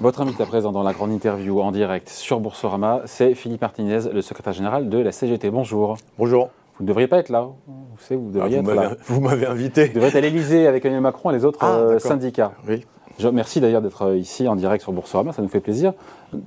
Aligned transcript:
Votre 0.00 0.22
invité 0.22 0.42
à 0.42 0.46
présent 0.46 0.72
dans 0.72 0.82
la 0.82 0.94
grande 0.94 1.12
interview 1.12 1.60
en 1.60 1.72
direct 1.72 2.08
sur 2.08 2.40
Boursorama, 2.40 3.02
c'est 3.04 3.34
Philippe 3.34 3.60
Martinez, 3.60 3.98
le 4.10 4.22
secrétaire 4.22 4.54
général 4.54 4.88
de 4.88 4.96
la 4.96 5.12
CGT. 5.12 5.50
Bonjour. 5.50 5.98
Bonjour. 6.16 6.48
Vous 6.78 6.84
ne 6.84 6.88
devriez 6.88 7.06
pas 7.06 7.18
être 7.18 7.28
là. 7.28 7.50
Vous, 7.66 7.74
savez, 7.98 8.18
vous, 8.18 8.30
devriez 8.30 8.56
ah, 8.56 8.60
être 8.60 8.72
là. 8.72 8.96
vous 9.04 9.20
m'avez 9.20 9.44
invité. 9.44 9.88
Vous 9.88 9.92
devriez 9.96 10.08
être 10.08 10.16
à 10.16 10.20
l'Elysée 10.22 10.66
avec 10.66 10.86
Emmanuel 10.86 11.02
Macron 11.02 11.28
et 11.28 11.34
les 11.34 11.44
autres 11.44 11.58
ah, 11.60 11.76
euh, 11.76 11.98
syndicats. 11.98 12.52
Oui. 12.66 12.86
Je, 13.18 13.28
merci 13.28 13.60
d'ailleurs 13.60 13.82
d'être 13.82 14.06
euh, 14.06 14.16
ici 14.16 14.48
en 14.48 14.56
direct 14.56 14.82
sur 14.82 14.92
Boursorama, 14.92 15.34
ça 15.34 15.42
nous 15.42 15.48
fait 15.48 15.60
plaisir. 15.60 15.92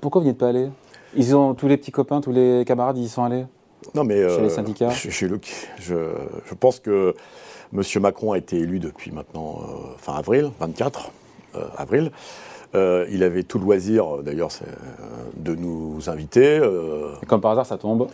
Pourquoi 0.01 0.21
vous 0.21 0.25
n'y 0.25 0.31
êtes 0.31 0.39
pas 0.39 0.47
allé? 0.47 0.69
Ils 1.15 1.35
ont 1.35 1.53
tous 1.53 1.67
les 1.67 1.77
petits 1.77 1.91
copains, 1.91 2.21
tous 2.21 2.31
les 2.31 2.63
camarades, 2.65 2.97
ils 2.97 3.03
y 3.03 3.09
sont 3.09 3.23
allés? 3.23 3.45
Non 3.93 4.03
mais 4.03 4.27
chez 4.29 4.41
les 4.41 4.49
syndicats? 4.49 4.89
Je, 4.89 5.11
je, 5.11 5.27
je, 5.79 6.53
pense 6.55 6.79
que 6.79 7.13
M. 7.71 7.83
Macron 8.01 8.31
a 8.31 8.39
été 8.39 8.57
élu 8.57 8.79
depuis 8.79 9.11
maintenant 9.11 9.59
euh, 9.61 9.93
fin 9.99 10.15
avril, 10.15 10.49
24 10.59 11.11
euh, 11.55 11.65
avril. 11.77 12.11
Euh, 12.75 13.05
il 13.11 13.23
avait 13.23 13.43
tout 13.43 13.59
le 13.59 13.65
loisir, 13.65 14.17
d'ailleurs, 14.23 14.49
de 15.37 15.55
nous 15.55 16.09
inviter. 16.09 16.59
Et 17.21 17.25
comme 17.25 17.41
par 17.41 17.51
hasard, 17.51 17.65
ça 17.65 17.77
tombe. 17.77 18.07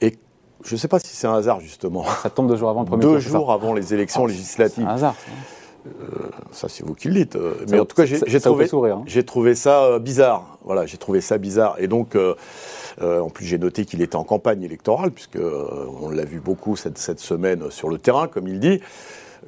Et 0.00 0.16
je 0.64 0.74
ne 0.74 0.78
sais 0.78 0.88
pas 0.88 0.98
si 0.98 1.14
c'est 1.14 1.26
un 1.26 1.34
hasard, 1.34 1.60
justement. 1.60 2.04
Ça 2.22 2.30
tombe 2.30 2.48
deux 2.48 2.56
jours 2.56 2.70
avant 2.70 2.80
le 2.80 2.86
premier 2.86 3.02
Deux 3.02 3.20
tour, 3.20 3.20
jours 3.20 3.52
avant 3.52 3.72
les 3.72 3.94
élections 3.94 4.24
oh, 4.24 4.26
législatives. 4.26 4.84
C'est 4.84 4.90
un 4.90 4.94
hasard. 4.94 5.14
ça, 6.50 6.68
c'est 6.68 6.84
vous 6.84 6.94
qui 6.94 7.08
le 7.08 7.14
dites. 7.14 7.38
Mais 7.70 7.78
en 7.78 7.84
tout 7.84 7.96
cas, 7.96 8.04
j'ai 8.04 8.40
trouvé, 8.40 8.66
hein. 8.90 9.04
trouvé, 9.26 9.54
ça 9.54 9.98
bizarre. 9.98 10.58
Voilà, 10.64 10.86
j'ai 10.86 10.98
trouvé 10.98 11.20
ça 11.20 11.38
bizarre. 11.38 11.76
Et 11.78 11.86
donc, 11.86 12.16
euh, 13.00 13.20
en 13.20 13.30
plus, 13.30 13.46
j'ai 13.46 13.58
noté 13.58 13.84
qu'il 13.84 14.02
était 14.02 14.16
en 14.16 14.24
campagne 14.24 14.62
électorale, 14.62 15.10
puisque 15.10 15.36
euh, 15.36 15.86
on 16.02 16.10
l'a 16.10 16.24
vu 16.24 16.40
beaucoup 16.40 16.76
cette, 16.76 16.98
cette, 16.98 17.20
semaine 17.20 17.70
sur 17.70 17.88
le 17.88 17.98
terrain, 17.98 18.28
comme 18.28 18.48
il 18.48 18.60
dit. 18.60 18.80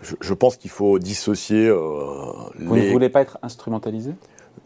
Je, 0.01 0.15
je 0.21 0.35
pense 0.35 0.57
qu'il 0.57 0.71
faut 0.71 0.99
dissocier. 0.99 1.69
Euh, 1.69 1.77
vous 2.59 2.75
les... 2.75 2.87
ne 2.87 2.93
voulez 2.93 3.11
pas 3.11 3.21
être 3.21 3.39
instrumentalisé? 3.43 4.13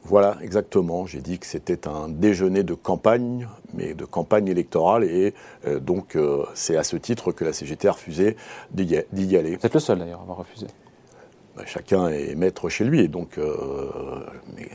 Voilà, 0.07 0.37
exactement. 0.41 1.05
J'ai 1.05 1.21
dit 1.21 1.39
que 1.41 1.47
c'était 1.47 1.89
un 1.89 2.09
déjeuner 2.09 2.62
de 2.62 2.75
campagne, 2.75 3.49
mais 3.75 3.93
de 3.93 4.05
campagne 4.05 4.47
électorale, 4.47 5.03
et 5.03 5.35
euh, 5.67 5.81
donc 5.81 6.15
euh, 6.15 6.45
c'est 6.55 6.77
à 6.77 6.85
ce 6.85 6.97
titre 6.97 7.33
que 7.33 7.45
la 7.45 7.53
CGT 7.53 7.89
a 7.89 7.93
refusé 7.93 8.37
d'y 8.71 9.37
aller. 9.37 9.57
Vous 9.57 9.67
êtes 9.67 9.75
le 9.75 9.81
seul 9.81 9.98
d'ailleurs 9.98 10.21
à 10.21 10.23
avoir 10.23 10.39
refusé. 10.39 10.69
Bah, 11.57 11.65
chacun 11.67 12.09
est 12.09 12.37
maître 12.37 12.69
chez 12.69 12.85
lui, 12.85 13.01
et 13.01 13.09
donc 13.09 13.37
euh, 13.37 13.91
mes 14.57 14.69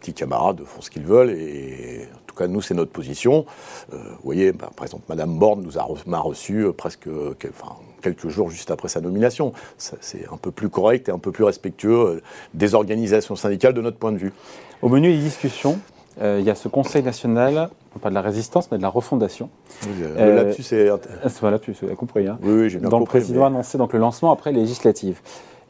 petits 0.00 0.14
camarades 0.14 0.62
font 0.64 0.80
ce 0.80 0.88
qu'ils 0.88 1.04
veulent, 1.04 1.32
et 1.32 2.08
en 2.14 2.26
tout 2.26 2.34
cas 2.34 2.46
nous 2.46 2.62
c'est 2.62 2.74
notre 2.74 2.92
position. 2.92 3.44
vous 3.90 3.98
voyez, 4.24 4.52
bah, 4.52 4.70
par 4.74 4.86
exemple, 4.86 5.04
Madame 5.10 5.38
Borne 5.38 5.60
nous 5.62 5.76
a 5.76 5.86
m'a 6.06 6.20
reçu 6.20 6.66
presque, 6.74 7.08
enfin, 7.50 7.74
quelques 8.00 8.28
jours 8.28 8.48
juste 8.48 8.70
après 8.70 8.88
sa 8.88 9.02
nomination. 9.02 9.52
C'est 9.76 10.26
un 10.32 10.38
peu 10.38 10.50
plus 10.50 10.70
correct 10.70 11.10
et 11.10 11.12
un 11.12 11.18
peu 11.18 11.30
plus 11.30 11.44
respectueux 11.44 12.22
des 12.54 12.74
organisations 12.74 13.36
syndicales 13.36 13.74
de 13.74 13.82
notre 13.82 13.98
point 13.98 14.12
de 14.12 14.18
vue. 14.18 14.32
Au 14.82 14.88
menu 14.88 15.08
des 15.08 15.18
discussions, 15.18 15.78
euh, 16.20 16.38
il 16.40 16.46
y 16.46 16.50
a 16.50 16.54
ce 16.54 16.68
Conseil 16.68 17.02
national, 17.02 17.68
pas 18.00 18.10
de 18.10 18.14
la 18.14 18.20
résistance, 18.20 18.70
mais 18.70 18.78
de 18.78 18.82
la 18.82 18.88
refondation. 18.88 19.50
Oui, 19.84 19.90
le 20.18 20.34
lapsus 20.34 20.62
est. 20.74 20.90
C'est 21.28 21.40
pas 21.40 21.50
lapsus, 21.50 21.76
vous 21.80 21.86
avez 21.86 21.96
compris. 21.96 22.26
Hein. 22.28 22.38
Oui, 22.42 22.52
oui 22.52 22.70
j'ai 22.70 22.78
bien 22.78 22.88
Donc 22.88 23.00
compris. 23.00 23.18
le 23.18 23.24
président 23.24 23.44
a 23.44 23.46
annoncé 23.48 23.78
donc, 23.78 23.92
le 23.92 23.98
lancement 23.98 24.32
après 24.32 24.52
les 24.52 24.60
législatives. 24.60 25.20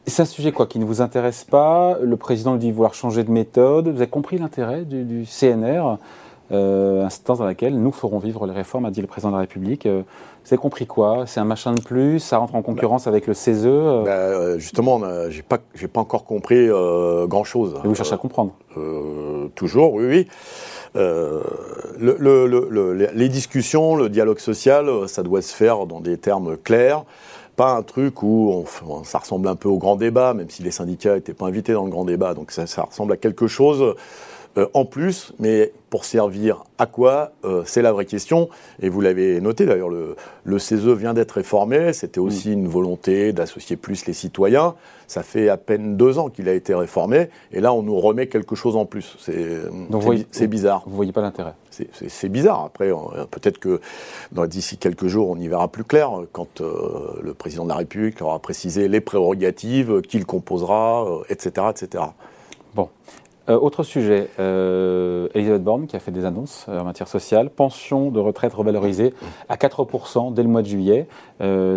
C'est 0.05 0.21
un 0.21 0.25
sujet 0.25 0.51
quoi 0.51 0.65
qui 0.65 0.79
ne 0.79 0.85
vous 0.85 1.01
intéresse 1.01 1.43
pas. 1.43 1.97
Le 2.01 2.17
président 2.17 2.55
dit 2.55 2.71
vouloir 2.71 2.93
changer 2.93 3.23
de 3.23 3.31
méthode. 3.31 3.87
Vous 3.89 3.97
avez 3.97 4.07
compris 4.07 4.37
l'intérêt 4.37 4.85
du, 4.85 5.03
du, 5.03 5.25
CNR, 5.25 5.97
euh, 6.51 7.05
instance 7.05 7.39
dans 7.39 7.45
laquelle 7.45 7.79
nous 7.79 7.91
ferons 7.91 8.17
vivre 8.17 8.45
les 8.47 8.53
réformes, 8.53 8.85
a 8.85 8.91
dit 8.91 9.01
le 9.01 9.07
président 9.07 9.29
de 9.29 9.35
la 9.35 9.41
République. 9.41 9.85
Euh, 9.85 10.01
vous 10.43 10.53
avez 10.53 10.57
compris 10.57 10.87
quoi? 10.87 11.25
C'est 11.27 11.39
un 11.39 11.45
machin 11.45 11.73
de 11.73 11.81
plus? 11.81 12.19
Ça 12.19 12.37
rentre 12.37 12.55
en 12.55 12.61
concurrence 12.61 13.05
bah, 13.05 13.11
avec 13.11 13.27
le 13.27 13.33
CESE 13.33 13.63
euh... 13.65 14.03
bah, 14.03 14.57
Justement, 14.57 15.01
j'ai 15.29 15.43
pas, 15.43 15.59
j'ai 15.75 15.87
pas 15.87 15.99
encore 15.99 16.25
compris 16.25 16.67
euh, 16.69 17.27
grand 17.27 17.43
chose. 17.43 17.75
Et 17.83 17.87
vous 17.87 17.95
cherchez 17.95 18.13
à 18.13 18.17
comprendre? 18.17 18.51
euh, 18.77 19.47
Toujours, 19.55 19.93
oui, 19.93 20.05
oui. 20.07 20.27
Euh, 20.95 21.41
le, 21.99 22.15
le, 22.17 22.47
le, 22.47 22.93
les 22.93 23.29
discussions, 23.29 23.95
le 23.95 24.09
dialogue 24.09 24.39
social, 24.39 24.89
ça 25.07 25.21
doit 25.21 25.41
se 25.43 25.53
faire 25.53 25.85
dans 25.85 25.99
des 25.99 26.17
termes 26.17 26.57
clairs 26.57 27.03
pas 27.55 27.75
un 27.75 27.83
truc 27.83 28.23
où 28.23 28.63
on, 28.87 29.03
ça 29.03 29.17
ressemble 29.17 29.49
un 29.49 29.55
peu 29.57 29.67
au 29.67 29.77
grand 29.77 29.97
débat, 29.97 30.33
même 30.33 30.49
si 30.49 30.63
les 30.63 30.71
syndicats 30.71 31.15
n'étaient 31.15 31.33
pas 31.33 31.45
invités 31.47 31.73
dans 31.73 31.83
le 31.83 31.89
grand 31.89 32.05
débat. 32.05 32.33
Donc 32.33 32.51
ça, 32.51 32.65
ça 32.67 32.83
ressemble 32.83 33.11
à 33.11 33.17
quelque 33.17 33.47
chose 33.47 33.95
euh, 34.57 34.67
en 34.73 34.83
plus, 34.85 35.33
mais 35.39 35.71
pour 35.89 36.05
servir 36.05 36.63
à 36.77 36.85
quoi 36.85 37.31
euh, 37.45 37.63
C'est 37.65 37.81
la 37.81 37.91
vraie 37.91 38.05
question. 38.05 38.49
Et 38.81 38.89
vous 38.89 38.99
l'avez 38.99 39.41
noté 39.41 39.65
d'ailleurs, 39.65 39.89
le, 39.89 40.15
le, 40.43 40.59
CESE 40.59 40.87
vient 40.87 41.13
d'être 41.13 41.33
réformé. 41.33 41.93
C'était 41.93 42.19
aussi 42.19 42.53
une 42.53 42.67
volonté 42.67 43.31
d'associer 43.31 43.75
plus 43.75 44.05
les 44.05 44.13
citoyens. 44.13 44.75
Ça 45.07 45.23
fait 45.23 45.49
à 45.49 45.57
peine 45.57 45.97
deux 45.97 46.19
ans 46.19 46.29
qu'il 46.29 46.49
a 46.49 46.53
été 46.53 46.73
réformé. 46.73 47.29
Et 47.51 47.61
là, 47.61 47.73
on 47.73 47.83
nous 47.83 47.99
remet 47.99 48.27
quelque 48.27 48.55
chose 48.55 48.75
en 48.75 48.85
plus. 48.85 49.17
C'est 49.19 50.47
bizarre. 50.47 50.83
Vous 50.85 50.95
voyez 50.95 51.11
pas 51.11 51.21
l'intérêt 51.21 51.53
C'est 51.69 52.29
bizarre. 52.29 52.65
Après, 52.65 52.91
peut-être 53.31 53.59
que 53.59 53.81
d'ici 54.47 54.77
quelques 54.77 55.07
jours, 55.07 55.29
on 55.29 55.37
y 55.37 55.47
verra 55.47 55.67
plus 55.67 55.83
clair 55.83 56.11
quand 56.31 56.61
euh, 56.61 57.19
le 57.21 57.33
président 57.33 57.63
de 57.63 57.69
la 57.69 57.75
République 57.75 58.21
aura 58.21 58.39
précisé 58.39 58.87
les 58.87 59.01
prérogatives, 59.01 60.01
qui 60.01 60.19
le 60.19 60.25
composera, 60.25 61.07
etc., 61.29 61.67
etc. 61.71 62.03
Bon. 62.75 62.89
Euh, 63.49 63.57
autre 63.59 63.83
sujet, 63.83 64.29
euh, 64.39 65.27
Elisabeth 65.33 65.63
Borne 65.63 65.87
qui 65.87 65.95
a 65.95 65.99
fait 65.99 66.11
des 66.11 66.25
annonces 66.25 66.65
euh, 66.69 66.79
en 66.79 66.83
matière 66.83 67.07
sociale, 67.07 67.49
pension 67.49 68.11
de 68.11 68.19
retraite 68.19 68.53
revalorisée 68.53 69.13
à 69.47 69.55
4% 69.55 70.33
dès 70.33 70.43
le 70.43 70.49
mois 70.49 70.61
de 70.61 70.67
juillet, 70.67 71.07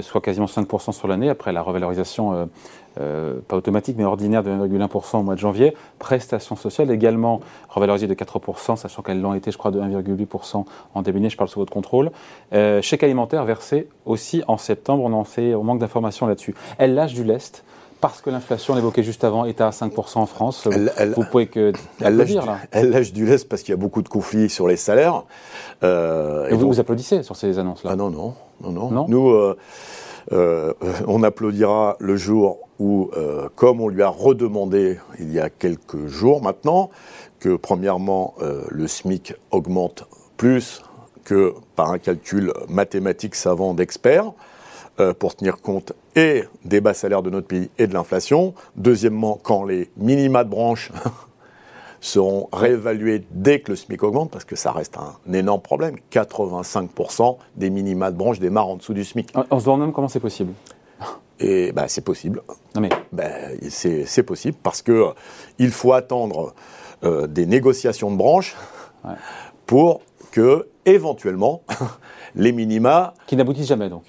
soit 0.01 0.21
quasiment 0.21 0.47
5% 0.47 0.93
sur 0.93 1.09
l'année, 1.09 1.29
après 1.29 1.53
la 1.53 1.63
revalorisation 1.63 2.49
pas 2.97 3.57
automatique 3.57 3.97
mais 3.97 4.05
ordinaire 4.05 4.43
de 4.43 4.51
1,1% 4.51 5.19
au 5.19 5.23
mois 5.23 5.35
de 5.35 5.41
janvier. 5.41 5.75
Prestations 5.99 6.57
sociales 6.57 6.91
également 6.91 7.41
revalorisées 7.69 8.07
de 8.07 8.15
4%, 8.15 8.77
sachant 8.77 9.03
qu'elles 9.03 9.21
l'ont 9.21 9.35
été 9.35 9.51
je 9.51 9.59
crois 9.59 9.71
de 9.71 9.81
1,8% 9.81 10.65
en 10.95 11.03
début 11.03 11.29
je 11.29 11.37
parle 11.37 11.49
sous 11.49 11.61
votre 11.61 11.73
contrôle. 11.73 12.11
chèque 12.53 13.03
alimentaire 13.03 13.45
versé 13.45 13.89
aussi 14.05 14.43
en 14.49 14.59
septembre, 14.59 15.05
on 15.05 15.13
on 15.55 15.65
manque 15.65 15.79
d'informations 15.79 16.27
là-dessus. 16.27 16.55
Elle 16.79 16.95
lâche 16.95 17.15
du 17.15 17.25
lest 17.25 17.65
parce 18.03 18.21
que 18.21 18.31
l'inflation, 18.31 18.75
on 18.75 18.77
l'évoquait 18.77 19.05
juste 19.05 19.23
avant, 19.23 19.45
est 19.45 19.61
à 19.61 19.71
5% 19.71 20.19
en 20.19 20.27
France. 20.27 20.69
Elle, 20.71 20.93
elle, 20.99 21.13
vous 21.13 21.23
pouvez 21.25 21.47
que 21.47 21.73
elle 22.01 22.17
lâche, 22.17 22.35
là. 22.35 22.59
elle 22.73 22.91
lâche 22.91 23.13
du 23.13 23.25
lest 23.25 23.49
parce 23.49 23.63
qu'il 23.63 23.71
y 23.71 23.75
a 23.75 23.79
beaucoup 23.79 24.03
de 24.03 24.09
conflits 24.09 24.51
sur 24.51 24.67
les 24.67 24.77
salaires. 24.77 25.23
Euh, 25.85 26.49
et, 26.49 26.51
et 26.51 26.55
vous, 26.57 26.63
donc... 26.63 26.75
vous 26.75 26.81
applaudissez 26.81 27.23
sur 27.23 27.37
ces 27.37 27.61
annonces-là? 27.61 27.91
Ah 27.93 27.97
non, 27.97 28.11
non, 28.11 28.35
non, 28.61 28.73
non. 28.73 28.91
non 28.91 29.07
Nous, 29.09 29.31
euh, 29.31 29.57
euh, 30.33 30.75
on 31.07 31.23
applaudira 31.23 31.97
le 32.01 32.17
jour 32.17 32.59
où, 32.81 33.13
comme 33.55 33.81
on 33.81 33.87
lui 33.87 34.03
a 34.03 34.09
redemandé 34.09 34.99
il 35.21 35.33
y 35.33 35.39
a 35.39 35.49
quelques 35.49 36.09
jours 36.09 36.43
maintenant, 36.43 36.91
que 37.39 37.55
premièrement, 37.55 38.35
le 38.69 38.89
SMIC 38.89 39.35
augmente 39.53 40.09
plus 40.37 40.83
que 41.23 41.55
par 41.77 41.93
un 41.93 41.99
calcul 41.99 42.53
mathématique 42.69 43.37
savant 43.37 43.73
d'experts, 43.73 44.33
pour 45.21 45.37
tenir 45.37 45.61
compte 45.61 45.93
et 46.17 46.45
des 46.65 46.81
bas 46.81 46.95
salaires 46.95 47.23
de 47.23 47.31
notre 47.31 47.47
pays 47.47 47.71
et 47.79 47.87
de 47.87 47.95
l'inflation. 47.95 48.55
Deuxièmement, 48.77 49.39
quand 49.43 49.65
les 49.65 49.91
minima 49.97 50.45
de 50.45 50.51
branche 50.51 50.93
seront 52.01 52.49
réévalués 52.53 53.25
dès 53.31 53.61
que 53.61 53.71
le 53.71 53.77
SMIC 53.77 54.03
augmente, 54.03 54.31
parce 54.31 54.45
que 54.45 54.57
ça 54.57 54.73
reste 54.73 54.97
un 54.97 55.33
énorme 55.33 55.63
problème. 55.63 55.97
85% 56.11 57.37
des 57.57 57.71
minima 57.71 58.11
de 58.11 58.17
branche 58.17 58.41
démarrent 58.41 58.69
en 58.69 58.77
dessous 58.77 58.95
du 58.95 59.05
SMIC. 59.05 59.33
On 59.51 59.59
se 59.59 59.65
demande 59.65 59.81
même 59.81 59.93
comment 59.93 60.09
c'est 60.09 60.21
possible. 60.21 60.53
Et 61.39 61.73
ben, 61.73 61.87
c'est 61.89 62.05
possible. 62.05 62.43
Non 62.75 62.81
mais... 62.81 62.91
ben, 63.13 63.59
c'est 63.69 64.23
possible 64.23 64.57
parce 64.63 64.83
que 64.83 64.93
euh, 64.93 65.11
il 65.59 65.71
faut 65.71 65.93
attendre 65.93 66.55
euh, 67.05 67.27
des 67.27 67.47
négociations 67.47 68.11
de 68.11 68.17
branche 68.17 68.57
ouais. 69.05 69.15
pour 69.67 70.03
que, 70.31 70.69
éventuellement, 70.85 71.63
les 72.35 72.53
minima... 72.53 73.15
Qui 73.27 73.37
n'aboutissent 73.37 73.67
jamais, 73.67 73.89
donc 73.89 74.05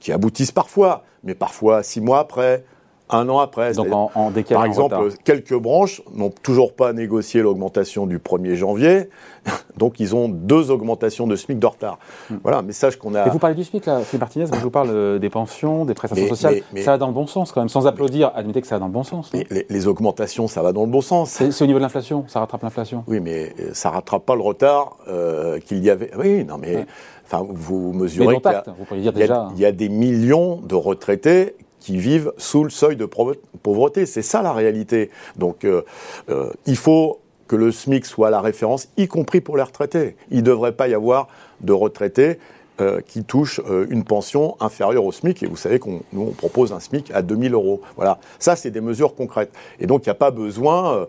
qui 0.00 0.12
aboutissent 0.12 0.52
parfois, 0.52 1.02
mais 1.24 1.34
parfois 1.34 1.82
six 1.82 2.00
mois 2.00 2.20
après, 2.20 2.64
un 3.10 3.26
an 3.30 3.38
après. 3.38 3.72
Donc 3.72 3.90
en, 3.90 4.10
en 4.14 4.30
décalé 4.30 4.56
Par 4.56 4.66
exemple, 4.66 4.94
en 4.94 5.08
quelques 5.24 5.54
branches 5.54 6.02
n'ont 6.14 6.28
toujours 6.42 6.74
pas 6.74 6.92
négocié 6.92 7.40
l'augmentation 7.40 8.06
du 8.06 8.18
1er 8.18 8.54
janvier, 8.54 9.08
donc 9.78 9.98
ils 9.98 10.14
ont 10.14 10.28
deux 10.28 10.70
augmentations 10.70 11.26
de 11.26 11.34
SMIC 11.34 11.58
de 11.58 11.66
retard. 11.66 11.98
Hmm. 12.28 12.36
Voilà, 12.42 12.60
message 12.60 12.98
qu'on 12.98 13.14
a. 13.14 13.26
Et 13.26 13.30
vous 13.30 13.38
parlez 13.38 13.56
du 13.56 13.64
SMIC 13.64 13.86
là, 13.86 14.00
Philippe 14.00 14.20
Martinez, 14.20 14.44
je 14.52 14.60
vous 14.60 14.70
parle 14.70 14.90
euh, 14.90 15.18
des 15.18 15.30
pensions, 15.30 15.86
des 15.86 15.94
prestations 15.94 16.24
Mais- 16.24 16.28
sociales. 16.28 16.54
mais- 16.56 16.62
mais- 16.74 16.82
ça 16.82 16.90
va 16.92 16.98
dans 16.98 17.06
le 17.06 17.14
bon 17.14 17.26
sens 17.26 17.50
quand 17.50 17.62
même, 17.62 17.70
sans 17.70 17.86
applaudir, 17.86 18.30
admettez 18.34 18.60
que 18.60 18.66
ça 18.66 18.74
va 18.74 18.80
dans 18.80 18.86
le 18.88 18.92
bon 18.92 19.04
sens. 19.04 19.30
Mais 19.32 19.46
les, 19.50 19.66
les 19.70 19.86
augmentations, 19.86 20.46
ça 20.46 20.60
va 20.60 20.72
dans 20.72 20.82
le 20.84 20.90
bon 20.90 21.00
sens. 21.00 21.30
C'est 21.30 21.62
au 21.62 21.66
niveau 21.66 21.78
de 21.78 21.84
l'inflation, 21.84 22.24
ça 22.28 22.40
rattrape 22.40 22.62
l'inflation. 22.62 23.04
Oui, 23.06 23.20
mais 23.20 23.54
euh, 23.58 23.70
ça 23.72 23.88
rattrape 23.88 24.26
pas 24.26 24.34
le 24.34 24.42
retard 24.42 24.98
euh, 25.08 25.58
qu'il 25.60 25.82
y 25.82 25.88
avait. 25.88 26.10
Oui, 26.18 26.44
non, 26.44 26.58
mais 26.58 26.76
Ouais. 26.76 26.86
Enfin, 27.30 27.46
vous 27.48 27.92
mesurez 27.92 28.36
qu'il 28.40 29.00
y 29.00 29.04
y, 29.04 29.08
a, 29.08 29.12
déjà. 29.12 29.48
il 29.54 29.60
y 29.60 29.66
a 29.66 29.72
des 29.72 29.88
millions 29.88 30.56
de 30.56 30.74
retraités 30.74 31.54
qui 31.80 31.96
vivent 31.96 32.32
sous 32.38 32.64
le 32.64 32.70
seuil 32.70 32.96
de 32.96 33.04
pauvre- 33.04 33.36
pauvreté. 33.62 34.06
C'est 34.06 34.22
ça 34.22 34.42
la 34.42 34.52
réalité. 34.52 35.10
Donc, 35.36 35.64
euh, 35.64 35.82
euh, 36.28 36.50
il 36.66 36.76
faut 36.76 37.20
que 37.46 37.56
le 37.56 37.72
SMIC 37.72 38.04
soit 38.04 38.30
la 38.30 38.40
référence, 38.40 38.88
y 38.98 39.08
compris 39.08 39.40
pour 39.40 39.56
les 39.56 39.62
retraités. 39.62 40.16
Il 40.30 40.38
ne 40.38 40.42
devrait 40.42 40.72
pas 40.72 40.88
y 40.88 40.94
avoir 40.94 41.28
de 41.62 41.72
retraités 41.72 42.38
euh, 42.80 43.00
qui 43.00 43.24
touchent 43.24 43.60
euh, 43.68 43.86
une 43.90 44.04
pension 44.04 44.56
inférieure 44.60 45.04
au 45.04 45.12
SMIC. 45.12 45.42
Et 45.42 45.46
vous 45.46 45.56
savez 45.56 45.78
qu'on 45.78 46.00
nous, 46.12 46.22
on 46.22 46.32
propose 46.32 46.72
un 46.72 46.80
SMIC 46.80 47.10
à 47.12 47.22
2000 47.22 47.54
euros. 47.54 47.80
Voilà. 47.96 48.18
Ça, 48.38 48.56
c'est 48.56 48.70
des 48.70 48.80
mesures 48.80 49.14
concrètes. 49.14 49.52
Et 49.80 49.86
donc, 49.86 50.06
il 50.06 50.08
n'y 50.08 50.12
a 50.12 50.14
pas 50.14 50.30
besoin. 50.30 51.06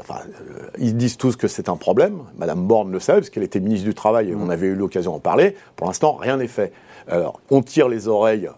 enfin, 0.00 0.20
ils 0.78 0.96
disent 0.96 1.16
tous 1.16 1.36
que 1.36 1.48
c'est 1.48 1.68
un 1.68 1.76
problème. 1.76 2.18
Madame 2.38 2.66
Borne 2.66 2.92
le 2.92 3.00
savait, 3.00 3.20
parce 3.20 3.30
qu'elle 3.30 3.42
était 3.42 3.60
ministre 3.60 3.86
du 3.86 3.94
Travail 3.94 4.30
et 4.30 4.34
on 4.34 4.48
avait 4.48 4.68
eu 4.68 4.74
l'occasion 4.74 5.12
d'en 5.12 5.20
parler. 5.20 5.56
Pour 5.76 5.86
l'instant, 5.86 6.12
rien 6.14 6.36
n'est 6.36 6.48
fait. 6.48 6.72
Alors, 7.08 7.40
on 7.50 7.62
tire 7.62 7.88
les 7.88 8.08
oreilles. 8.08 8.50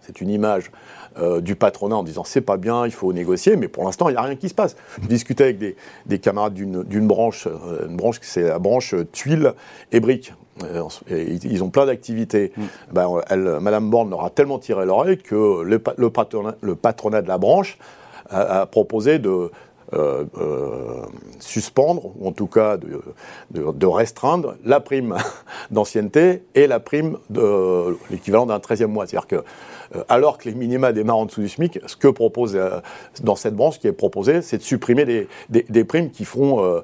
C'est 0.00 0.20
une 0.20 0.30
image 0.30 0.70
euh, 1.18 1.40
du 1.40 1.56
patronat 1.56 1.96
en 1.96 2.04
disant 2.04 2.22
c'est 2.24 2.40
pas 2.40 2.56
bien, 2.56 2.86
il 2.86 2.92
faut 2.92 3.12
négocier, 3.12 3.56
mais 3.56 3.66
pour 3.66 3.84
l'instant, 3.84 4.08
il 4.08 4.12
n'y 4.12 4.18
a 4.18 4.22
rien 4.22 4.36
qui 4.36 4.48
se 4.48 4.54
passe. 4.54 4.76
Je 5.02 5.08
discutais 5.08 5.44
avec 5.44 5.58
des, 6.06 6.18
camarades 6.20 6.54
d'une 6.54 7.06
branche, 7.06 7.48
euh, 7.48 7.88
une 7.88 7.96
branche, 7.96 8.18
c'est 8.22 8.44
la 8.44 8.60
branche 8.60 8.94
tuiles 9.12 9.52
et 9.90 9.98
briques. 9.98 10.32
Euh, 10.64 10.82
ils 11.10 11.62
ont 11.62 11.70
plein 11.70 11.86
d'activités. 11.86 12.52
Mm. 12.56 12.62
Ben, 12.92 13.60
Madame 13.60 13.90
Borne 13.90 14.10
leur 14.10 14.24
a 14.24 14.30
tellement 14.30 14.58
tiré 14.58 14.84
l'oreille 14.86 15.18
que 15.18 15.62
le, 15.62 15.78
patronat, 16.10 16.56
le, 16.60 16.74
patronat, 16.74 17.22
de 17.22 17.28
la 17.28 17.38
branche 17.38 17.78
a, 18.28 18.66
proposé 18.66 19.18
de, 19.18 19.50
suspendre, 21.40 22.12
ou 22.18 22.28
en 22.28 22.32
tout 22.32 22.46
cas 22.46 22.76
de, 22.76 23.02
de 23.50 23.86
restreindre 23.86 24.54
la 24.64 24.78
prime 24.78 25.16
d'ancienneté 25.70 26.44
et 26.54 26.66
la 26.66 26.78
prime 26.78 27.18
de 27.28 27.96
l'équivalent 28.10 28.46
d'un 28.46 28.58
13e 28.58 28.86
mois. 28.86 29.06
C'est-à-dire 29.06 29.26
que 29.26 29.44
euh, 29.96 30.04
alors 30.08 30.38
que 30.38 30.48
les 30.48 30.54
minima 30.54 30.92
démarrent 30.92 31.18
en 31.18 31.26
dessous 31.26 31.40
du 31.40 31.48
SMIC, 31.48 31.80
ce 31.86 31.96
que 31.96 32.08
propose 32.08 32.54
euh, 32.54 32.80
dans 33.22 33.36
cette 33.36 33.54
branche, 33.54 33.74
ce 33.74 33.80
qui 33.80 33.88
est 33.88 33.92
proposé, 33.92 34.42
c'est 34.42 34.58
de 34.58 34.62
supprimer 34.62 35.26
des, 35.48 35.84
primes 35.84 36.10
qui 36.10 36.24
font, 36.24 36.62
euh, 36.62 36.80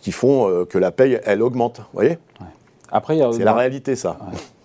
qui 0.00 0.12
font 0.12 0.64
que 0.68 0.78
la 0.78 0.90
paye, 0.90 1.20
elle 1.24 1.42
augmente. 1.42 1.78
Vous 1.78 1.84
voyez? 1.94 2.18
C'est 3.32 3.44
la 3.44 3.54
réalité, 3.54 3.96
ça. 3.96 4.18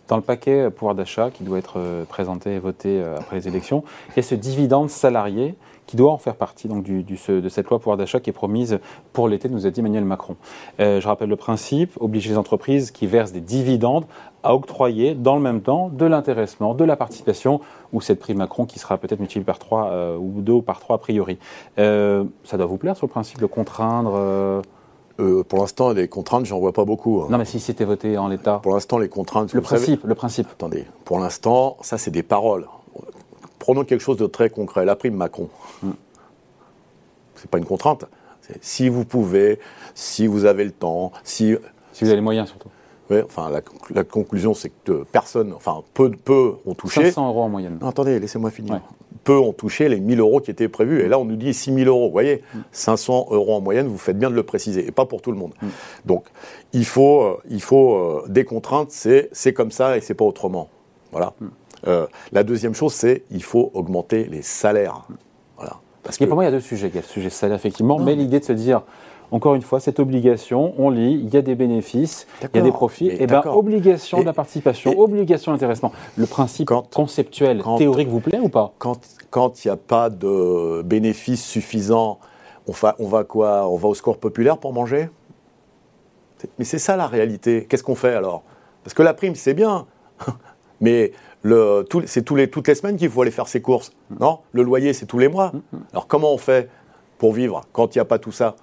Dans 0.08 0.16
le 0.16 0.24
paquet 0.24 0.72
pouvoir 0.72 0.96
d'achat 0.96 1.30
qui 1.30 1.44
doit 1.44 1.60
être 1.60 1.80
présenté 2.10 2.56
et 2.56 2.60
voté 2.60 3.04
après 3.18 3.36
les 3.36 3.48
élections, 3.48 3.84
il 4.10 4.18
y 4.18 4.20
a 4.20 4.24
ce 4.24 4.34
dividende 4.34 4.90
salarié 4.90 5.56
qui 5.90 5.98
doit 5.98 6.12
en 6.12 6.20
faire 6.20 6.36
partie 6.36 6.68
donc, 6.68 6.84
du, 6.84 7.02
de 7.02 7.50
cette 7.50 7.68
loi 7.68 7.80
pouvoir 7.80 7.98
d'achat 7.98 8.20
qui 8.20 8.30
est 8.30 8.34
promise 8.34 8.78
pour 9.12 9.28
l'été, 9.28 9.50
nous 9.50 9.66
a 9.66 9.72
dit 9.72 9.80
Emmanuel 9.80 10.06
Macron. 10.06 10.36
Euh, 10.80 11.02
je 11.02 11.08
rappelle 11.08 11.30
le 11.30 11.36
principe, 11.36 11.94
obliger 12.00 12.30
les 12.30 12.38
entreprises 12.38 12.92
qui 12.92 13.08
versent 13.08 13.32
des 13.32 13.42
dividendes 13.42 14.06
à 14.44 14.54
octroyer 14.54 15.16
dans 15.16 15.36
le 15.36 15.42
même 15.42 15.62
temps 15.62 15.90
de 15.90 16.06
l'intéressement, 16.06 16.76
de 16.76 16.84
la 16.84 16.96
participation, 16.96 17.60
ou 17.92 18.02
cette 18.02 18.20
prime 18.20 18.38
Macron 18.38 18.68
qui 18.68 18.78
sera 18.78 19.00
peut-être 19.00 19.18
multipliée 19.18 19.44
par 19.44 19.58
3 19.58 19.90
euh, 19.90 20.16
ou 20.16 20.42
2 20.42 20.54
ou 20.54 20.62
par 20.62 20.80
3 20.80 20.98
a 20.98 21.00
priori. 21.00 21.40
Euh, 21.80 22.24
ça 22.44 22.58
doit 22.58 22.68
vous 22.68 22.78
plaire 22.78 22.96
sur 22.96 23.08
le 23.08 23.12
principe 23.12 23.40
de 23.40 23.48
contraindre 23.48 24.62
pour 25.48 25.60
l'instant, 25.60 25.92
les 25.92 26.08
contraintes, 26.08 26.46
j'en 26.46 26.60
vois 26.60 26.74
pas 26.74 26.86
beaucoup. 26.86 27.22
Hein. 27.22 27.28
Non, 27.30 27.38
mais 27.38 27.46
si 27.46 27.60
c'était 27.60 27.86
voté 27.86 28.18
en 28.18 28.28
l'état. 28.28 28.60
Pour 28.60 28.74
l'instant, 28.74 28.98
les 28.98 29.10
contraintes. 29.10 29.54
Le 29.54 29.62
principe, 29.62 30.04
le 30.04 30.16
principe. 30.16 30.48
Attendez, 30.52 30.86
pour 31.06 31.20
l'instant, 31.20 31.78
ça, 31.82 31.98
c'est 31.98 32.12
des 32.12 32.24
paroles. 32.24 32.68
Prenons 33.60 33.84
quelque 33.84 34.02
chose 34.02 34.18
de 34.18 34.28
très 34.28 34.50
concret, 34.50 34.86
la 34.86 34.96
prime 34.96 35.16
Macron. 35.16 35.50
Hmm. 35.84 35.92
Ce 37.36 37.42
n'est 37.42 37.50
pas 37.50 37.58
une 37.58 37.66
contrainte. 37.66 38.06
Si 38.62 38.90
vous 38.90 39.06
pouvez, 39.06 39.60
si 39.94 40.26
vous 40.26 40.46
avez 40.46 40.66
le 40.66 40.72
temps, 40.72 41.12
si... 41.24 41.56
Si 41.94 42.04
vous 42.04 42.10
avez 42.10 42.16
les 42.16 42.22
moyens 42.22 42.48
surtout. 42.48 42.70
Oui, 43.10 43.18
enfin, 43.26 43.50
la, 43.92 44.04
conclusion, 44.04 44.54
c'est 44.54 44.72
que 44.84 45.04
personne, 45.12 45.54
enfin, 45.54 45.82
peu, 45.94 46.12
peu 46.12 46.56
ont 46.66 46.76
touché. 46.76 47.06
500 47.06 47.28
euros 47.28 47.42
en 47.42 47.50
moyenne. 47.50 47.80
Non, 47.82 47.88
attendez, 47.88 48.20
laissez-moi 48.20 48.52
finir. 48.52 48.82
Peu 49.30 49.38
ont 49.38 49.54
touché 49.54 49.90
les 49.90 50.00
1000 50.00 50.20
euros 50.22 50.40
qui 50.40 50.50
étaient 50.50 50.68
prévus. 50.68 51.02
Et 51.02 51.08
là, 51.08 51.20
on 51.20 51.26
nous 51.26 51.36
dit 51.36 51.54
6000 51.54 51.88
euros. 51.88 52.08
Vous 52.08 52.12
voyez, 52.12 52.42
500 52.72 53.28
hmm. 53.30 53.34
euros 53.36 53.54
en 53.54 53.62
moyenne, 53.62 53.86
vous 53.86 54.00
faites 54.00 54.18
bien 54.18 54.32
de 54.32 54.36
le 54.36 54.42
préciser. 54.42 54.88
Et 54.88 54.92
pas 54.92 55.06
pour 55.06 55.22
tout 55.22 55.32
le 55.32 55.38
monde. 55.38 55.54
Hmm. 55.62 55.68
Donc, 56.06 56.26
il 56.74 56.84
faut, 56.84 57.22
euh, 57.22 57.38
il 57.48 57.62
faut 57.62 57.94
euh, 57.94 58.24
des 58.28 58.44
contraintes, 58.44 58.90
c'est 58.90 59.54
comme 59.54 59.70
ça 59.70 59.98
et 59.98 60.02
c'est 60.02 60.16
pas 60.16 60.26
autrement. 60.26 60.70
Voilà. 61.12 61.34
Euh, 61.86 62.08
la 62.32 62.44
deuxième 62.44 62.74
chose, 62.74 62.94
c'est 62.94 63.22
il 63.30 63.44
faut 63.44 63.70
augmenter 63.76 64.24
les 64.24 64.42
salaires. 64.42 65.08
Voilà. 65.58 65.76
Parce 66.02 66.18
que 66.18 66.26
pour 66.26 66.34
moi, 66.34 66.46
il 66.46 66.48
y 66.48 66.50
a 66.50 66.52
deux 66.52 66.60
sujets. 66.60 66.88
Il 66.88 66.96
y 66.96 66.98
a 66.98 67.02
le 67.02 67.08
sujet 67.08 67.30
salaire, 67.30 67.56
effectivement, 67.56 68.00
mais, 68.00 68.16
l'idée 68.16 68.40
de 68.40 68.46
se 68.46 68.54
dire, 68.54 68.82
encore 69.32 69.56
une 69.56 69.62
fois, 69.62 69.80
cette 69.80 70.00
obligation, 70.00 70.74
on 70.78 70.90
lit, 70.90 71.14
il 71.14 71.34
y 71.34 71.38
a 71.38 71.42
des 71.42 71.56
bénéfices, 71.56 72.28
il 72.42 72.58
y 72.58 72.60
a 72.60 72.64
des 72.64 72.72
profits, 72.72 73.10
et 73.10 73.28
bien 73.28 73.42
obligation 73.46 74.22
de 74.22 74.26
la 74.26 74.34
participation, 74.34 75.00
obligation 75.00 75.52
d'intéressement. 75.52 75.92
Le 76.18 76.26
principe 76.26 76.70
conceptuel, 76.94 77.64
théorique 77.78 78.08
vous 78.08 78.20
plaît 78.20 78.40
ou 78.40 78.50
pas? 78.50 78.74
Quand 78.78 79.64
il 79.64 79.68
n'y 79.68 79.72
a 79.72 79.78
pas 79.78 80.10
de 80.10 80.82
bénéfices 80.84 81.46
suffisants, 81.46 82.20
on 82.68 82.72
va, 82.72 82.96
on 83.00 83.08
va 83.08 83.24
quoi? 83.24 83.68
On 83.70 83.78
va 83.78 83.88
au 83.88 83.96
score 83.96 84.18
populaire 84.18 84.58
pour 84.58 84.74
manger? 84.74 85.10
Mais 86.58 86.66
c'est 86.66 86.80
ça 86.80 86.96
la 86.96 87.08
réalité. 87.08 87.66
Qu'est-ce 87.70 87.84
qu'on 87.84 87.96
fait 87.96 88.14
alors? 88.14 88.44
Parce 88.84 88.94
que 88.94 89.04
la 89.04 89.14
prime, 89.14 89.36
c'est 89.36 89.54
bien. 89.54 89.86
Mais 90.82 91.12
c'est 92.06 92.24
tous 92.24 92.36
les, 92.36 92.50
toutes 92.50 92.68
les 92.68 92.76
semaines 92.76 92.98
qu'il 92.98 93.10
faut 93.10 93.22
aller 93.22 93.32
faire 93.32 93.48
ses 93.48 93.62
courses. 93.62 93.92
Non? 94.20 94.40
Le 94.52 94.64
loyer, 94.64 94.94
c'est 94.94 95.06
tous 95.06 95.20
les 95.20 95.28
mois. 95.28 95.52
Alors 95.92 96.08
comment 96.08 96.34
on 96.34 96.38
fait 96.38 96.70
pour 97.18 97.34
vivre 97.34 97.62
quand 97.74 97.96
il 97.96 97.98
n'y 97.98 98.02
a 98.02 98.06
pas 98.06 98.20
tout 98.20 98.32
ça? 98.32 98.56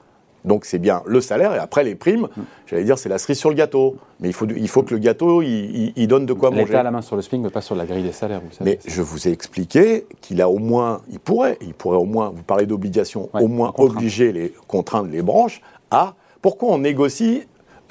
Donc 0.47 0.65
c'est 0.65 0.79
bien 0.79 1.03
le 1.07 1.21
salaire 1.21 1.55
et 1.55 1.59
après 1.59 1.85
les 1.85 1.95
primes, 1.95 2.29
j'allais 2.67 2.85
dire 2.85 2.99
c'est 2.99 3.09
la 3.09 3.19
cerise 3.19 3.39
sur 3.39 3.51
le 3.51 3.57
gâteau. 3.57 3.97
Mais 4.21 4.29
il 4.29 4.33
faut, 4.33 4.47
il 4.47 4.69
faut 4.69 4.83
que 4.83 4.95
le 4.95 5.01
gâteau, 5.01 5.43
il, 5.43 6.07
donne 6.07 6.25
de 6.25 6.33
quoi 6.33 6.51
manger. 6.51 6.65
L'État 6.65 6.81
a 6.81 6.85
la 6.85 6.91
main 6.91 7.03
sur 7.03 7.17
le 7.17 7.23
SMIC, 7.23 7.43
mais 7.43 7.51
pas 7.51 7.61
sur 7.61 7.75
la 7.75 7.85
grille 7.85 8.05
des 8.05 8.13
salaires. 8.13 8.41
Vous 8.41 8.53
savez, 8.57 8.71
mais 8.71 8.91
je 8.91 9.03
vous 9.03 9.29
ai 9.29 9.33
expliqué 9.33 10.07
qu'il 10.23 10.41
a 10.41 10.49
au 10.49 10.59
moins, 10.59 11.03
il 11.11 11.19
pourrait, 11.19 11.59
il 11.61 11.75
pourrait 11.75 11.99
au 11.99 12.05
moins, 12.05 12.31
vous 12.35 12.43
parlez 12.43 12.65
d'obligation, 12.67 13.29
au 13.35 13.49
moins 13.49 13.75
obliger 13.77 14.33
les 14.33 14.55
contraindre 14.69 15.11
les 15.11 15.23
branches 15.23 15.61
à 15.91 16.15
pourquoi 16.41 16.71
on 16.71 16.79
négocie 16.79 17.43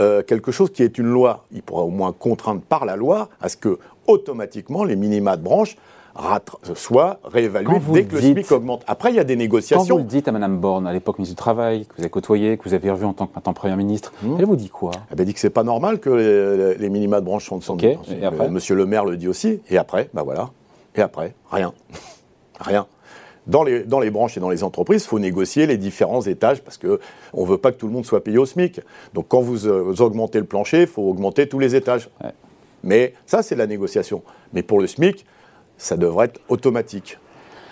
euh, 0.01 0.23
quelque 0.23 0.51
chose 0.51 0.71
qui 0.71 0.83
est 0.83 0.97
une 0.97 1.07
loi? 1.07 1.45
Il 1.51 1.61
pourrait 1.61 1.83
au 1.83 1.89
moins 1.89 2.13
contraindre 2.13 2.61
par 2.61 2.85
la 2.85 2.95
loi 2.95 3.29
à 3.41 3.49
ce 3.49 3.57
que 3.57 3.79
automatiquement 4.07 4.83
les 4.83 4.95
minima 4.95 5.37
de 5.37 5.43
branche 5.43 5.75
soient 6.75 7.19
réévalués 7.23 7.79
dès 7.91 8.05
que 8.05 8.15
le 8.15 8.21
SMIC 8.21 8.51
augmente. 8.51 8.83
Après, 8.87 9.11
il 9.11 9.15
y 9.15 9.19
a 9.19 9.23
des 9.23 9.35
négociations. 9.35 9.85
Quand 9.85 9.93
vous 9.93 9.97
le 9.99 10.03
dites 10.03 10.27
à 10.27 10.31
Mme 10.31 10.57
Borne, 10.59 10.87
à 10.87 10.93
l'époque 10.93 11.19
ministre 11.19 11.35
du 11.35 11.37
Travail, 11.37 11.85
que 11.85 11.95
vous 11.95 12.01
avez 12.01 12.09
côtoyé, 12.09 12.57
que 12.57 12.63
vous 12.63 12.73
avez 12.73 12.89
revu 12.89 13.05
en 13.05 13.13
tant 13.13 13.27
que 13.27 13.35
maintenant 13.35 13.53
Première 13.53 13.77
ministre, 13.77 14.13
hmm. 14.23 14.35
elle 14.39 14.45
vous 14.45 14.55
dit 14.55 14.69
quoi? 14.69 14.91
Elle 15.09 15.25
dit 15.25 15.33
que 15.33 15.39
c'est 15.39 15.49
pas 15.49 15.63
normal 15.63 15.99
que 15.99 16.75
les, 16.79 16.89
minima 16.89 17.19
de 17.19 17.25
branche 17.25 17.45
sont 17.45 17.57
de 17.57 17.71
okay. 17.71 17.97
et 18.21 18.25
après? 18.25 18.49
Monsieur 18.49 18.75
le 18.75 18.85
maire 18.85 19.05
le 19.05 19.17
dit 19.17 19.27
aussi. 19.27 19.61
Et 19.69 19.77
après, 19.77 20.09
ben 20.13 20.23
voilà. 20.23 20.49
Et 20.95 21.01
après, 21.01 21.33
rien. 21.51 21.73
rien. 22.59 22.87
Dans 23.47 23.63
les, 23.63 23.83
dans 23.83 23.99
les, 23.99 24.09
branches 24.09 24.37
et 24.37 24.39
dans 24.39 24.49
les 24.49 24.63
entreprises, 24.63 25.03
il 25.03 25.07
faut 25.07 25.19
négocier 25.19 25.67
les 25.67 25.77
différents 25.77 26.21
étages 26.21 26.63
parce 26.63 26.79
qu'on 26.79 26.97
ne 27.41 27.47
veut 27.47 27.59
pas 27.59 27.71
que 27.71 27.77
tout 27.77 27.85
le 27.85 27.93
monde 27.93 28.05
soit 28.05 28.23
payé 28.23 28.39
au 28.39 28.45
SMIC. 28.45 28.81
Donc 29.13 29.27
quand 29.27 29.41
vous, 29.41 29.67
euh, 29.67 29.93
augmentez 29.99 30.39
le 30.39 30.45
plancher, 30.45 30.81
il 30.81 30.87
faut 30.87 31.03
augmenter 31.03 31.47
tous 31.47 31.59
les 31.59 31.75
étages. 31.75 32.09
Mais 32.83 33.13
ça, 33.25 33.43
c'est 33.43 33.55
la 33.55 33.67
négociation. 33.67 34.23
Mais 34.53 34.63
pour 34.63 34.79
le 34.79 34.87
SMIC, 34.87 35.25
ça 35.77 35.97
devrait 35.97 36.25
être 36.25 36.39
automatique. 36.49 37.17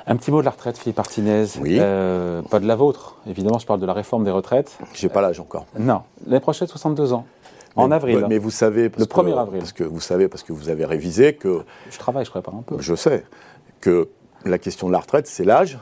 Un 0.05 0.17
petit 0.17 0.31
mot 0.31 0.42
de 0.42 0.45
la 0.45 0.51
retraite, 0.51 0.78
Philippe 0.78 0.97
Martinez. 0.97 1.45
Oui. 1.61 1.78
Euh, 1.80 2.42
pas 2.42 2.59
de 2.59 2.68
la 2.68 2.75
vôtre. 2.75 3.18
Évidemment, 3.28 3.57
je 3.59 3.66
parle 3.66 3.80
de 3.80 3.85
la 3.85 3.94
réforme 3.94 4.25
des 4.25 4.31
retraites. 4.31 4.78
J'ai 4.94 5.07
pas 5.07 5.21
l'âge 5.21 5.39
encore. 5.39 5.66
Non. 5.80 6.01
L'année 6.28 6.42
prochaine, 6.42 6.68
62 6.68 7.13
ans. 7.13 7.25
en 7.75 7.89
avril. 7.89 8.25
Mais 8.28 8.37
vous 8.37 8.51
savez. 8.51 8.92
le 8.97 9.06
1er 9.06 9.37
avril. 9.37 9.59
Parce 9.59 9.71
que 9.71 9.83
vous 9.85 10.01
savez, 10.01 10.28
parce 10.28 10.44
que 10.44 10.51
vous 10.51 10.69
avez 10.69 10.85
révisé 10.85 11.35
que. 11.35 11.63
Je 11.89 11.97
travaille, 11.97 12.25
je 12.25 12.31
prépare 12.31 12.56
un 12.56 12.63
peu. 12.63 12.75
Je 12.80 12.95
sais. 12.95 13.23
Que 13.80 14.09
la 14.44 14.57
question 14.57 14.87
de 14.87 14.92
la 14.92 14.99
retraite, 14.99 15.28
c'est 15.28 15.45
l'âge 15.45 15.80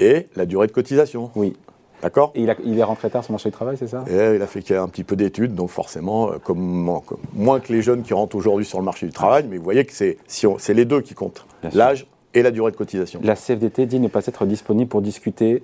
et 0.00 0.26
la 0.34 0.44
durée 0.44 0.66
de 0.66 0.72
cotisation. 0.72 1.30
Oui. 1.36 1.56
D'accord. 2.02 2.32
Il, 2.34 2.54
il, 2.64 2.78
est 2.78 2.82
rentré 2.82 3.10
tard 3.10 3.24
sur 3.24 3.32
le 3.32 3.34
marché 3.34 3.48
du 3.48 3.54
travail, 3.54 3.76
c'est 3.76 3.88
ça? 3.88 4.04
Et 4.08 4.36
Il 4.36 4.42
a 4.42 4.46
fait 4.46 4.76
un 4.76 4.88
petit 4.88 5.04
peu 5.04 5.16
d'études, 5.16 5.54
donc 5.54 5.70
forcément, 5.70 6.30
euh, 6.30 6.38
comme, 6.42 7.00
moins 7.34 7.60
que 7.60 7.72
les 7.72 7.82
jeunes 7.82 8.02
qui 8.02 8.14
rentrent 8.14 8.36
aujourd'hui 8.36 8.66
sur 8.66 8.78
le 8.78 8.84
marché 8.84 9.06
du 9.06 9.12
travail, 9.12 9.44
mais 9.48 9.56
vous 9.56 9.64
voyez 9.64 9.84
que 9.84 9.92
c'est 9.92 10.18
si 10.26 10.46
les 10.74 10.84
deux 10.84 11.00
qui 11.00 11.14
comptent, 11.14 11.46
l'âge 11.72 12.06
et 12.34 12.42
la 12.42 12.50
durée 12.50 12.70
de 12.70 12.76
cotisation. 12.76 13.20
La 13.22 13.34
CFDT 13.34 13.86
dit 13.86 14.00
ne 14.00 14.08
pas 14.08 14.26
être 14.26 14.46
disponible 14.46 14.88
pour 14.88 15.02
discuter 15.02 15.62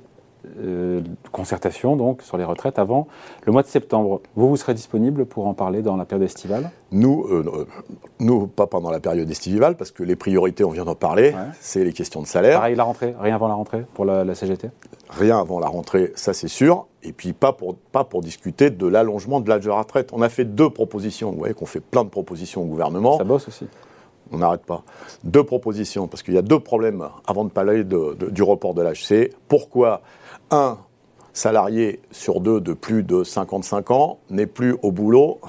euh, 0.58 1.00
concertation 1.32 1.96
donc 1.96 2.22
sur 2.22 2.36
les 2.36 2.44
retraites 2.44 2.78
avant 2.78 3.06
le 3.44 3.52
mois 3.52 3.62
de 3.62 3.68
septembre. 3.68 4.20
Vous, 4.36 4.48
vous 4.48 4.56
serez 4.56 4.74
disponible 4.74 5.26
pour 5.26 5.46
en 5.46 5.54
parler 5.54 5.82
dans 5.82 5.96
la 5.96 6.04
période 6.04 6.24
estivale? 6.24 6.70
Nous, 6.92 7.26
euh, 7.30 7.66
nous, 8.20 8.46
pas 8.46 8.66
pendant 8.66 8.90
la 8.90 9.00
période 9.00 9.30
estivale, 9.30 9.76
parce 9.76 9.90
que 9.90 10.02
les 10.02 10.16
priorités, 10.16 10.64
on 10.64 10.70
vient 10.70 10.84
d'en 10.84 10.94
parler, 10.94 11.34
c'est 11.60 11.84
les 11.84 11.92
questions 11.92 12.22
de 12.22 12.26
salaire. 12.26 12.58
Pareil, 12.58 12.76
la 12.76 12.84
rentrée, 12.84 13.14
rien 13.18 13.34
avant 13.34 13.48
la 13.48 13.54
rentrée 13.54 13.84
pour 13.94 14.04
la, 14.04 14.34
CGT 14.34 14.70
Rien 15.10 15.38
avant 15.38 15.58
la 15.58 15.68
rentrée, 15.68 16.12
ça 16.14 16.32
c'est 16.32 16.48
sûr. 16.48 16.86
Et 17.02 17.12
puis 17.12 17.32
pas 17.32 17.52
pour, 17.52 17.76
pas 17.76 18.04
pour 18.04 18.22
discuter 18.22 18.70
de 18.70 18.86
l'allongement 18.86 19.40
de 19.40 19.48
l'âge 19.48 19.64
de 19.64 19.70
retraite. 19.70 20.10
On 20.12 20.22
a 20.22 20.28
fait 20.28 20.44
deux 20.44 20.70
propositions. 20.70 21.32
Vous 21.32 21.38
voyez 21.38 21.54
qu'on 21.54 21.66
fait 21.66 21.80
plein 21.80 22.04
de 22.04 22.08
propositions 22.08 22.62
au 22.62 22.66
gouvernement. 22.66 23.18
Ça 23.18 23.24
bosse 23.24 23.48
aussi 23.48 23.66
on 24.34 24.38
n'arrête 24.38 24.64
pas. 24.64 24.82
Deux 25.22 25.44
propositions, 25.44 26.08
parce 26.08 26.22
qu'il 26.22 26.34
y 26.34 26.38
a 26.38 26.42
deux 26.42 26.60
problèmes 26.60 27.08
avant 27.26 27.44
de 27.44 27.50
parler 27.50 27.84
du 27.84 28.42
report 28.42 28.74
de 28.74 28.82
l'âge. 28.82 29.04
C'est 29.04 29.30
pourquoi 29.48 30.02
un 30.50 30.78
salarié 31.32 32.00
sur 32.10 32.40
deux 32.40 32.60
de 32.60 32.72
plus 32.72 33.02
de 33.02 33.24
55 33.24 33.90
ans 33.90 34.18
n'est 34.30 34.46
plus 34.46 34.76
au 34.82 34.92
boulot 34.92 35.40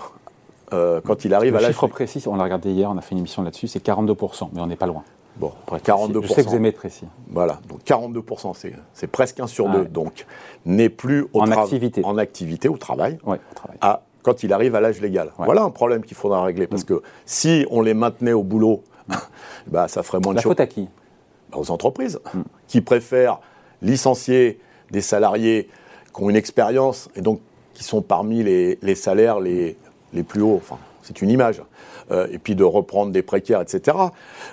euh, 0.74 1.00
quand 1.06 1.26
il 1.26 1.34
arrive 1.34 1.56
à 1.56 1.60
l'âge. 1.60 1.70
Le 1.70 1.74
chiffre 1.74 1.88
précis, 1.88 2.24
on 2.28 2.36
l'a 2.36 2.44
regardé 2.44 2.72
hier, 2.72 2.90
on 2.90 2.98
a 2.98 3.02
fait 3.02 3.12
une 3.12 3.20
émission 3.20 3.44
là-dessus, 3.44 3.68
c'est 3.68 3.86
42%, 3.86 4.50
mais 4.54 4.62
on 4.62 4.68
n'est 4.68 4.76
pas 4.76 4.88
loin. 4.88 5.04
Bon, 5.38 5.52
après 5.64 5.80
42%. 5.80 6.24
Je 6.24 6.28
sais 6.34 6.44
que 6.44 6.50
vous 6.50 6.56
aimez 6.56 6.70
être 6.70 6.78
précis. 6.78 7.06
Voilà, 7.30 7.60
donc 7.68 7.82
42%, 7.86 8.54
c'est 8.94 9.08
presque 9.08 9.40
un 9.40 9.48
sur 9.48 9.70
deux. 9.70 9.86
Donc, 9.86 10.26
n'est 10.66 10.90
plus 10.90 11.28
en, 11.34 11.52
activité. 11.52 12.02
en 12.04 12.18
activité, 12.18 12.68
au 12.68 12.78
travail, 12.78 13.20
ouais, 13.26 13.40
au 13.52 13.56
travail. 13.56 13.78
à 13.82 14.02
quand 14.26 14.42
il 14.42 14.52
arrive 14.52 14.74
à 14.74 14.82
l'âge 14.82 15.00
légal. 15.00 15.32
Voilà 15.38 15.62
un 15.62 15.70
problème 15.70 16.04
qu'il 16.04 16.18
faudra 16.18 16.44
régler. 16.44 16.66
Parce 16.66 16.84
que 16.84 17.04
si 17.28 17.66
on 17.70 17.82
les 17.82 17.94
maintenait 17.94 18.34
au 18.34 18.42
boulot, 18.42 18.84
bah, 19.68 19.88
ça 19.88 20.02
ferait 20.02 20.20
moins 20.20 20.34
de 20.34 20.38
La 20.38 20.42
choses. 20.42 20.50
faute 20.50 20.60
à 20.60 20.66
qui? 20.66 20.90
Bah, 21.52 21.60
aux 21.60 21.70
entreprises 21.70 22.20
qui 22.68 22.82
préfèrent 22.82 23.40
licencier 23.84 24.60
des 24.90 25.02
salariés 25.02 25.70
qui 26.16 26.24
ont 26.24 26.30
une 26.32 26.36
expérience 26.36 27.08
et 27.16 27.22
donc 27.22 27.40
qui 27.76 27.84
sont 27.84 28.02
parmi 28.02 28.42
les, 28.42 28.80
les 28.82 28.96
salaires 28.96 29.40
les, 29.40 29.78
les 30.12 30.24
plus 30.24 30.42
hauts. 30.42 30.56
Enfin, 30.58 30.80
c'est 31.06 31.22
une 31.22 31.30
image. 31.30 31.62
Euh, 32.12 32.28
et 32.32 32.38
puis 32.38 32.56
de 32.56 32.64
reprendre 32.64 33.12
des 33.12 33.24
précaires, 33.24 33.62
etc. 33.62 33.98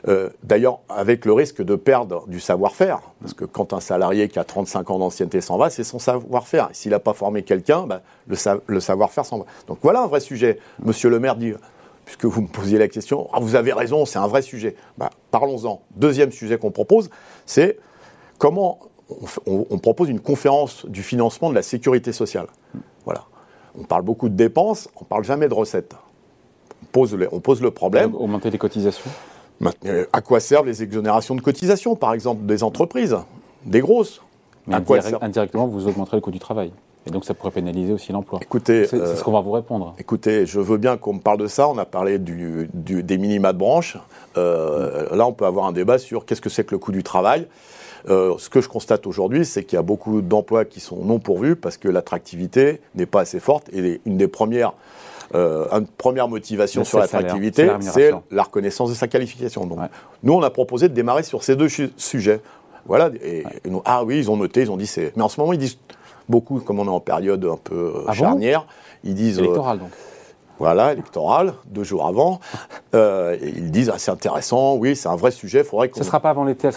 Euh, 0.09 0.31
D'ailleurs, 0.43 0.79
avec 0.89 1.25
le 1.27 1.33
risque 1.35 1.61
de 1.63 1.75
perdre 1.77 2.27
du 2.27 2.41
savoir-faire, 2.41 3.01
parce 3.21 3.35
que 3.35 3.45
quand 3.45 3.73
un 3.75 3.81
salarié 3.81 4.29
qui 4.29 4.39
a 4.39 4.45
35 4.45 4.91
ans 4.91 4.99
d'ancienneté 4.99 5.41
s'en 5.43 5.59
va, 5.59 5.69
c'est 5.69 5.85
son 5.85 5.99
savoir-faire. 5.99 6.71
S'il 6.73 6.93
n'a 6.93 6.99
pas 6.99 7.13
formé 7.13 7.43
quelqu'un, 7.43 7.87
bah, 7.87 8.01
le, 8.27 8.37
sa- 8.37 8.59
le 8.67 8.81
savoir-faire 8.81 9.27
s'en 9.27 9.39
va. 9.41 9.45
Donc 9.67 9.79
voilà 9.83 10.01
un 10.03 10.07
vrai 10.07 10.21
sujet. 10.21 10.59
Monsieur 10.83 11.11
le 11.11 11.19
maire 11.19 11.37
dit, 11.37 11.53
puisque 12.07 12.25
vous 12.25 12.41
me 12.41 12.47
posiez 12.49 12.79
la 12.79 12.89
question, 12.89 13.29
Ah, 13.35 13.41
vous 13.41 13.55
avez 13.55 13.73
raison, 13.75 14.07
c'est 14.07 14.19
un 14.19 14.27
vrai 14.29 14.41
sujet. 14.41 14.75
Bah, 14.97 15.11
Parlons-en. 15.31 15.83
Deuxième 15.97 16.33
sujet 16.33 16.57
qu'on 16.59 16.71
propose, 16.71 17.11
c'est 17.45 17.79
comment 18.39 18.79
on, 19.47 19.79
propose 19.79 20.09
une 20.09 20.21
conférence 20.21 20.87
du 20.87 21.03
financement 21.03 21.51
de 21.51 21.55
la 21.55 21.63
sécurité 21.63 22.13
sociale. 22.13 22.47
Voilà. 23.05 23.25
On 23.79 23.85
parle 23.85 24.03
beaucoup 24.03 24.31
de 24.31 24.35
dépenses, 24.35 24.89
on 24.99 25.05
parle 25.05 25.25
jamais 25.25 25.49
de 25.49 25.55
recettes. 25.55 25.95
On 26.95 26.99
pose 27.01 27.15
le, 27.15 27.29
on 27.33 27.41
pose 27.41 27.63
le 27.63 27.71
problème. 27.71 28.15
Augmenter 28.15 28.51
les 28.51 28.59
cotisations 28.59 29.11
Maintenant, 29.61 29.91
à 30.13 30.21
quoi 30.21 30.41
servent 30.41 30.67
les 30.67 30.83
exonérations 30.83 31.35
de 31.35 31.41
cotisations, 31.41 31.97
par 31.97 32.13
exemple, 32.13 32.45
des 32.45 32.63
entreprises, 32.63 33.17
des 33.65 33.81
grosses? 33.81 34.21
Mais 34.67 34.75
À 34.75 34.81
quoi 34.83 34.99
indirectement, 35.23 35.67
vous 35.67 35.89
augmenterez 35.89 36.19
le 36.19 36.21
coût 36.21 36.31
du 36.31 36.39
travail. 36.39 36.71
Et 37.07 37.11
donc, 37.11 37.25
ça 37.25 37.33
pourrait 37.33 37.51
pénaliser 37.53 37.93
aussi 37.95 38.13
l'emploi. 38.13 38.41
Écoutez, 38.43 38.85
C'est 38.85 38.97
c'est 38.99 39.03
euh, 39.03 39.17
ce 39.17 39.25
qu'on 39.25 39.33
va 39.33 39.41
vous 39.41 39.53
répondre. 39.53 39.95
Écoutez, 39.99 40.45
je 40.47 40.61
veux 40.61 40.77
bien 40.77 40.97
qu'on 40.99 41.15
me 41.15 41.21
parle 41.21 41.39
de 41.39 41.47
ça. 41.47 41.67
On 41.69 41.79
a 41.79 41.85
parlé 41.87 42.19
du- 42.19 42.69
du- 42.75 43.03
des 43.03 43.17
minima 43.19 43.53
de 43.55 43.59
branche. 43.59 43.97
Euh, 44.37 45.15
là, 45.17 45.27
on 45.27 45.33
peut 45.33 45.47
avoir 45.47 45.67
un 45.67 45.73
débat 45.73 45.99
sur 45.99 46.27
qu'est-ce 46.27 46.41
que 46.43 46.51
c'est 46.51 46.65
que 46.65 46.73
le 46.75 46.79
coût 46.79 46.93
du 46.93 47.03
travail. 47.03 47.47
Euh, 48.09 48.35
ce 48.39 48.51
que 48.51 48.61
je 48.61 48.69
constate 48.69 49.07
aujourd'hui, 49.07 49.45
c'est 49.47 49.65
qu'il 49.65 49.77
y 49.77 49.79
a 49.79 49.83
beaucoup 49.83 50.21
d'emplois 50.23 50.65
qui 50.65 50.81
sont 50.81 50.97
non 51.05 51.19
pourvus 51.21 51.57
parce 51.57 51.77
que 51.77 51.89
l'attractivité 51.89 52.81
n'est 52.95 53.07
pas 53.07 53.21
assez 53.21 53.41
forte. 53.41 53.69
Et 53.73 54.01
une 54.07 54.17
des 54.17 54.29
premières, 54.29 54.73
euh, 55.35 55.67
une 55.73 55.87
première 55.87 56.29
motivation 56.29 56.85
sur 56.85 56.99
l'attractivité, 56.99 57.67
la 57.67 57.81
c'est 57.81 58.13
la 58.31 58.43
reconnaissance 58.43 58.91
de 58.91 58.95
sa 58.95 59.09
qualification. 59.09 59.67
Donc, 59.67 59.79
Ouais. 59.81 59.87
nous, 60.23 60.33
on 60.35 60.43
a 60.43 60.51
proposé 60.51 60.89
de 60.89 60.95
démarrer 60.95 61.23
sur 61.23 61.43
ces 61.45 61.57
deux 61.57 61.69
sujets. 61.97 62.41
Voilà. 62.87 63.11
Et, 63.23 63.45
et 63.65 63.71
nous- 63.71 63.83
ah 63.85 64.05
oui, 64.05 64.19
ils 64.19 64.31
ont 64.31 64.37
noté, 64.37 64.63
ils 64.63 64.71
ont 64.71 64.77
dit 64.77 64.87
c'est. 64.87 65.13
Mais 65.17 65.23
en 65.23 65.29
ce 65.29 65.41
moment, 65.41 65.53
ils 65.53 65.59
disent 65.59 65.79
beaucoup, 66.29 66.61
comme 66.61 66.79
on 66.81 66.87
est 66.87 66.89
en 66.91 67.01
période 67.01 67.45
un 67.45 67.57
peu 67.63 67.75
euh, 67.75 67.93
Ah 68.07 68.13
bon 68.13 68.13
charnière, 68.15 68.67
ils 69.05 69.15
disent. 69.15 69.39
euh, 69.39 69.45
Électoral, 69.45 69.79
donc. 69.79 69.89
voilà, 70.59 70.93
électoral, 70.93 71.55
deux 71.67 71.85
jours 71.85 72.07
avant. 72.07 72.41
Euh, 72.95 73.39
et 73.41 73.49
ils 73.57 73.71
disent, 73.71 73.89
ah, 73.91 73.95
c'est 73.97 74.11
intéressant, 74.11 74.75
oui, 74.75 74.95
c'est 74.97 75.09
un 75.09 75.17
vrai 75.17 75.31
sujet, 75.31 75.61
il 75.61 75.65
faudrait 75.65 75.89
qu'on... 75.89 75.95
Ça 75.97 76.01
ne 76.05 76.07
sera 76.09 76.21
pas 76.21 76.29
avant 76.29 76.45
l'été, 76.45 76.69
elle 76.69 76.75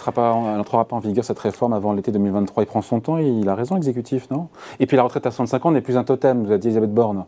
n'entrera 0.56 0.86
pas 0.86 0.96
en 0.96 0.98
vigueur 0.98 1.26
cette 1.26 1.38
réforme 1.38 1.74
avant 1.74 1.92
l'été 1.92 2.10
2023. 2.10 2.62
Il 2.62 2.66
prend 2.66 2.80
son 2.80 3.00
temps 3.00 3.18
et 3.18 3.26
il 3.26 3.46
a 3.50 3.54
raison, 3.54 3.74
l'exécutif, 3.74 4.30
non? 4.30 4.48
Et 4.80 4.86
puis 4.86 4.96
la 4.96 5.02
retraite 5.02 5.26
à 5.26 5.30
65 5.30 5.66
ans 5.66 5.70
n'est 5.72 5.82
plus 5.82 5.98
un 5.98 6.04
totem, 6.04 6.46
vous 6.46 6.52
a 6.52 6.56
dit 6.56 6.68
Elisabeth 6.68 6.94
Borne. 6.94 7.26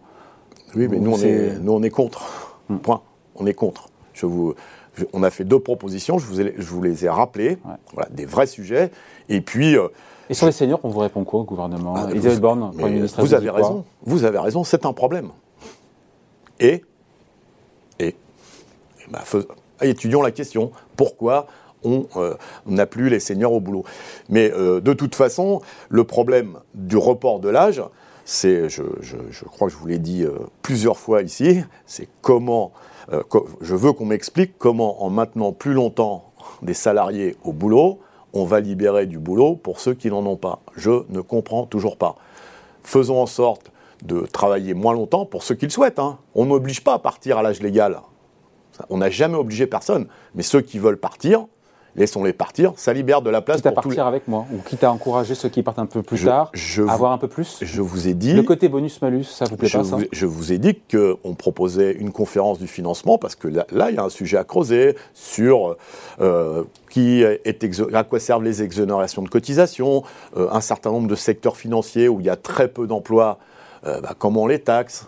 Oui, 0.74 0.88
mais 0.88 0.98
nous, 0.98 1.12
on 1.12 1.18
est, 1.18 1.58
nous, 1.60 1.72
on 1.72 1.82
est 1.82 1.90
contre. 1.90 2.56
Point. 2.82 3.00
On 3.36 3.46
est 3.46 3.54
contre. 3.54 3.88
Je 4.12 4.26
vous, 4.26 4.54
je- 4.96 5.04
on 5.12 5.22
a 5.22 5.30
fait 5.30 5.44
deux 5.44 5.60
propositions, 5.60 6.18
je 6.18 6.26
vous, 6.26 6.40
ai- 6.40 6.54
je 6.56 6.66
vous 6.68 6.82
les 6.82 7.04
ai 7.04 7.08
rappelées. 7.08 7.58
Ouais. 7.64 7.74
Voilà, 7.94 8.08
des 8.10 8.26
vrais 8.26 8.46
sujets. 8.46 8.90
Et 9.28 9.40
puis... 9.40 9.76
euh, 9.76 9.88
Et 10.28 10.34
sur 10.34 10.46
les 10.46 10.52
seniors, 10.52 10.80
on 10.82 10.88
vous 10.88 10.98
répond 11.00 11.24
quoi 11.24 11.40
au 11.40 11.44
gouvernement 11.44 11.94
ah, 11.96 12.08
Elisabeth 12.10 12.40
Borne, 12.40 12.72
Premier 12.76 12.96
ministre, 12.96 13.20
Vous 13.20 13.34
avez 13.34 13.50
raison, 13.50 13.84
vous 14.02 14.24
avez 14.24 14.38
raison, 14.38 14.64
c'est 14.64 14.84
un 14.84 14.92
problème. 14.92 15.30
Et... 16.60 16.82
Et... 18.00 18.14
fais- 19.24 19.46
étudions 19.80 20.22
la 20.22 20.32
question. 20.32 20.72
Pourquoi 20.96 21.46
on 21.84 22.06
euh, 22.16 22.34
n'a 22.66 22.86
plus 22.86 23.08
les 23.08 23.20
seniors 23.20 23.52
au 23.52 23.60
boulot? 23.60 23.84
Mais 24.28 24.52
euh, 24.52 24.80
de 24.80 24.92
toute 24.92 25.14
façon, 25.14 25.60
le 25.88 26.04
problème 26.04 26.58
du 26.74 26.96
report 26.96 27.38
de 27.40 27.48
l'âge, 27.48 27.82
c'est, 28.30 28.68
je, 28.68 28.82
crois 29.46 29.68
que 29.68 29.72
je 29.72 29.78
vous 29.78 29.86
l'ai 29.86 29.98
dit 29.98 30.22
euh, 30.22 30.34
plusieurs 30.60 30.98
fois 30.98 31.22
ici, 31.22 31.62
c'est 31.86 32.10
comment, 32.20 32.72
euh, 33.10 33.22
je 33.62 33.74
veux 33.74 33.94
qu'on 33.94 34.04
m'explique 34.04 34.58
comment 34.58 35.02
en 35.02 35.08
maintenant 35.08 35.52
plus 35.52 35.72
longtemps 35.72 36.30
des 36.60 36.74
salariés 36.74 37.36
au 37.42 37.54
boulot, 37.54 38.00
on 38.34 38.44
va 38.44 38.60
libérer 38.60 39.06
du 39.06 39.18
boulot 39.18 39.56
pour 39.56 39.80
ceux 39.80 39.94
qui 39.94 40.10
n'en 40.10 40.26
ont 40.26 40.36
pas. 40.36 40.60
Je 40.76 41.04
ne 41.08 41.22
comprends 41.22 41.64
toujours 41.64 41.96
pas. 41.96 42.16
Faisons 42.82 43.18
en 43.18 43.24
sorte 43.24 43.72
de 44.02 44.20
travailler 44.30 44.74
moins 44.74 44.92
longtemps 44.92 45.24
pour 45.24 45.42
ceux 45.42 45.54
qui 45.54 45.64
le 45.64 45.70
souhaitent. 45.70 45.98
hein. 45.98 46.18
On 46.34 46.44
n'oblige 46.44 46.84
pas 46.84 46.92
à 46.92 46.98
partir 46.98 47.38
à 47.38 47.42
l'âge 47.42 47.62
légal. 47.62 47.98
On 48.90 48.98
n'a 48.98 49.08
jamais 49.08 49.38
obligé 49.38 49.66
personne. 49.66 50.06
Mais 50.34 50.42
ceux 50.42 50.60
qui 50.60 50.78
veulent 50.78 51.00
partir, 51.00 51.46
laissons-les 51.98 52.32
partir. 52.32 52.72
Ça 52.76 52.92
libère 52.92 53.20
de 53.20 53.28
la 53.30 53.42
place 53.42 53.58
Quitte 53.58 53.66
à 53.66 53.72
pour 53.72 53.82
partir 53.82 54.04
les... 54.04 54.08
avec 54.08 54.28
moi, 54.28 54.46
ou 54.54 54.58
quitte 54.66 54.84
à 54.84 54.90
encourager 54.92 55.34
ceux 55.34 55.48
qui 55.48 55.62
partent 55.62 55.78
un 55.78 55.86
peu 55.86 56.02
plus 56.02 56.16
Je- 56.16 56.26
tard, 56.26 56.50
je 56.54 56.82
à 56.84 56.92
avoir 56.92 57.12
un 57.12 57.18
peu 57.18 57.28
plus. 57.28 57.58
Je 57.60 57.82
vous 57.82 58.08
ai 58.08 58.14
dit... 58.14 58.32
Le 58.32 58.42
côté 58.42 58.68
bonus-malus, 58.68 59.24
ça 59.24 59.44
vous 59.44 59.56
plaît 59.56 59.68
Je 59.68 59.76
pas, 59.78 59.84
ça 59.84 59.96
je 60.10 60.26
vous 60.26 60.52
ai 60.52 60.58
dit 60.58 60.78
qu'on 60.90 61.34
proposait 61.34 61.92
une 61.92 62.12
conférence 62.12 62.58
du 62.58 62.66
financement 62.68 63.18
parce 63.18 63.34
que 63.34 63.48
là, 63.48 63.66
là, 63.70 63.90
il 63.90 63.96
y 63.96 63.98
a 63.98 64.04
un 64.04 64.08
sujet 64.08 64.38
à 64.38 64.44
creuser 64.44 64.96
sur 65.12 65.76
euh, 66.20 66.64
qui 66.90 67.22
est 67.22 67.62
exo- 67.64 67.94
à 67.94 68.04
quoi 68.04 68.20
servent 68.20 68.44
les 68.44 68.62
exonérations 68.62 69.22
de 69.22 69.28
cotisation, 69.28 70.02
euh, 70.36 70.48
un 70.50 70.60
certain 70.60 70.90
nombre 70.90 71.08
de 71.08 71.14
secteurs 71.14 71.56
financiers 71.56 72.08
où 72.08 72.20
il 72.20 72.26
y 72.26 72.30
a 72.30 72.36
très 72.36 72.68
peu 72.68 72.86
d'emplois, 72.86 73.38
euh, 73.86 74.00
bah, 74.00 74.14
comment 74.18 74.42
on 74.44 74.46
les 74.46 74.60
taxe? 74.60 75.06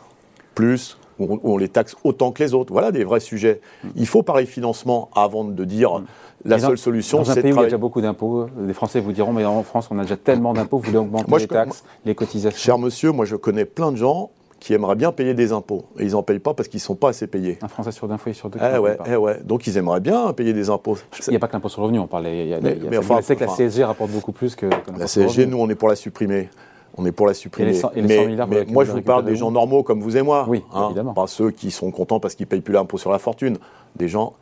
Plus 0.55 0.99
ou 1.21 1.39
on, 1.45 1.57
les 1.57 1.69
taxe 1.69 1.95
autant 2.05 2.33
que 2.33 2.43
les 2.43 2.55
autres. 2.55 2.73
Voilà 2.73 2.91
des 2.93 3.05
vrais 3.05 3.21
sujets. 3.21 3.61
Il 3.97 4.07
faut 4.07 4.23
parler 4.23 4.47
financement 4.47 5.11
avant 5.15 5.45
de 5.45 5.65
dire 5.65 6.03
la 6.45 6.57
Mais 6.57 6.63
dans- 6.63 6.69
seule 6.69 6.79
solution, 6.79 7.25
c'est 7.25 7.35
de 7.35 7.41
où 7.41 7.43
il 7.43 7.47
y 7.47 7.49
a 7.49 7.53
travailler. 7.53 7.67
déjà 7.69 7.79
beaucoup 7.79 8.01
d'impôts, 8.01 8.47
les 8.67 8.73
Français 8.73 9.01
vous 9.01 9.13
diront, 9.13 9.33
mais 9.33 9.45
en 9.45 9.63
France, 9.63 9.89
on 9.91 9.99
a 9.99 10.03
déjà 10.03 10.17
tellement 10.17 10.55
d'impôts, 10.55 10.79
vous 10.79 10.85
voulez 10.87 10.99
augmenter 10.99 11.27
Moi, 11.29 11.39
je 11.39 11.45
les 11.45 11.49
co- 11.49 11.55
taxes, 11.55 11.85
les 12.07 12.15
cotisations. 12.15 12.59
Cher 12.59 12.79
monsieur, 12.79 13.13
moi 13.13 13.27
je 13.27 13.37
connais 13.37 13.65
plein 13.67 13.93
de 13.93 13.97
gens 13.97 14.31
qui 14.59 14.75
aimeraient 14.75 14.95
bien 14.95 15.11
payer 15.11 15.33
des 15.33 15.53
impôts 15.53 15.85
et 15.99 16.05
ils 16.05 16.13
n'en 16.13 16.23
payent 16.23 16.39
pas 16.39 16.53
parce 16.53 16.69
qu'ils 16.69 16.79
ne 16.79 16.83
sont 16.83 16.95
pas 16.95 17.09
assez 17.11 17.27
payés. 17.27 17.59
Un 17.63 17.69
Français 17.69 17.93
sur 17.93 18.07
d'un 18.09 18.19
foyer 18.19 18.35
sur 18.35 18.51
deux. 18.51 18.59
Eh 18.63 18.77
ouais, 18.79 18.99
eh 19.07 19.17
ouais. 19.17 19.41
Donc 19.43 19.67
ils 19.67 19.77
aimeraient 19.79 20.01
bien 20.01 20.33
payer 20.35 20.53
des 20.53 20.69
impôts. 20.69 20.99
Il 21.27 21.31
n'y 21.31 21.37
a 21.37 21.39
pas 21.41 21.49
que 21.49 21.55
l'impôt 21.55 21.69
sur 21.71 21.81
le 21.81 21.87
revenu, 21.87 21.99
on 21.99 22.07
parlait. 22.07 22.43
Il 22.45 22.49
y 22.49 22.55
a, 22.55 22.61
Mais- 22.61 22.75
il 22.77 22.85
y 22.85 22.87
a- 22.87 22.91
mais 22.91 22.99
enfin, 22.99 23.23
savez 23.23 23.37
que 23.37 23.45
la 23.45 23.51
enfin- 23.51 23.57
CSG 23.57 23.85
rapporte 23.85 24.11
beaucoup 24.11 24.33
plus 24.33 24.55
que, 24.57 24.67
que 24.67 24.99
La 24.99 25.07
CSG, 25.07 25.47
nous, 25.47 25.59
on 25.59 25.69
est 25.71 25.75
pour 25.75 25.89
la 25.89 25.97
supprimer. 25.97 26.51
On 26.99 27.07
est 27.07 27.13
pour 27.13 27.27
la 27.27 27.35
supprimer. 27.35 27.71
Et 27.71 27.73
les 27.73 27.79
cent- 27.79 27.91
et 27.95 28.03
les 28.03 28.09
mais 28.09 28.17
100 28.17 28.27
milliards, 28.27 28.49
mais 28.49 28.55
voilà, 28.57 28.67
que 28.67 28.73
moi, 28.73 28.85
je 28.85 28.91
vous 28.93 29.03
parle 29.03 29.25
des 29.25 29.37
gens 29.37 29.51
normaux 29.51 29.83
comme 29.83 30.01
vous 30.01 30.17
et 30.17 30.23
moi. 30.23 30.45
Oui, 30.49 30.65
hein, 30.73 30.87
évidemment. 30.87 31.15
Pas 31.15 31.27
ceux 31.27 31.51
qui 31.51 31.71
sont 31.71 31.91
contents 31.91 32.21
parce 32.21 32.35
qu'ils 32.35 32.45
ne 32.47 32.51
payent 32.51 32.61
plus 32.61 32.75
l'impôt 32.75 32.99
sur 32.99 33.11
la 33.13 33.19
fortune. 33.19 33.59
Des 33.97 34.09
gens, 34.09 34.35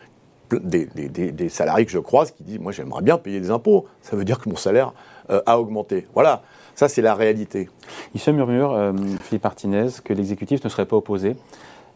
ple- 0.50 0.60
des, 0.64 0.86
des- 0.86 1.08
des- 1.08 1.32
des 1.32 1.48
salariés 1.48 1.84
que 1.84 1.92
je 1.92 1.98
croise 1.98 2.30
qui 2.32 2.42
disent 2.42 2.58
Moi, 2.58 2.72
j'aimerais 2.72 3.02
bien 3.02 3.18
payer 3.18 3.40
des 3.40 3.50
impôts. 3.50 3.86
Ça 4.02 4.16
veut 4.16 4.24
dire 4.24 4.38
que 4.38 4.48
mon 4.48 4.56
salaire 4.56 4.92
euh, 5.30 5.40
a 5.46 5.60
augmenté. 5.60 6.06
Voilà. 6.14 6.42
Ça, 6.74 6.88
c'est 6.88 7.02
la 7.02 7.14
réalité. 7.14 7.68
Il 8.14 8.20
se 8.20 8.30
murmure, 8.30 8.72
euh, 8.72 8.92
Philippe 9.22 9.44
Martinez, 9.44 9.88
que 10.04 10.12
l'exécutif 10.14 10.62
ne 10.64 10.68
serait 10.68 10.86
pas 10.86 10.96
opposé 10.96 11.36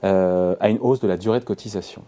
euh, 0.04 0.56
à 0.60 0.68
une 0.68 0.78
hausse 0.80 1.00
de 1.00 1.06
la 1.08 1.16
durée 1.16 1.38
de 1.40 1.44
cotisation. 1.44 2.02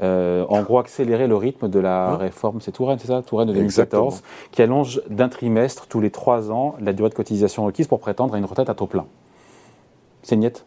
Euh, 0.00 0.44
en 0.48 0.62
gros, 0.62 0.78
accélérer 0.78 1.26
le 1.26 1.36
rythme 1.36 1.68
de 1.68 1.78
la 1.78 2.10
Hein 2.10 2.16
réforme, 2.16 2.60
c'est 2.60 2.72
Touraine, 2.72 2.98
c'est 2.98 3.08
ça 3.08 3.22
Touraine 3.22 3.48
de 3.48 3.52
2014, 3.52 4.14
Exactement. 4.14 4.48
qui 4.50 4.62
allonge 4.62 5.02
d'un 5.10 5.28
trimestre 5.28 5.86
tous 5.86 6.00
les 6.00 6.10
trois 6.10 6.50
ans 6.50 6.74
la 6.80 6.92
durée 6.92 7.10
de 7.10 7.14
cotisation 7.14 7.64
requise 7.64 7.86
pour 7.86 8.00
prétendre 8.00 8.34
à 8.34 8.38
une 8.38 8.44
retraite 8.44 8.70
à 8.70 8.74
taux 8.74 8.86
plein. 8.86 9.06
C'est 10.22 10.36
niette? 10.36 10.64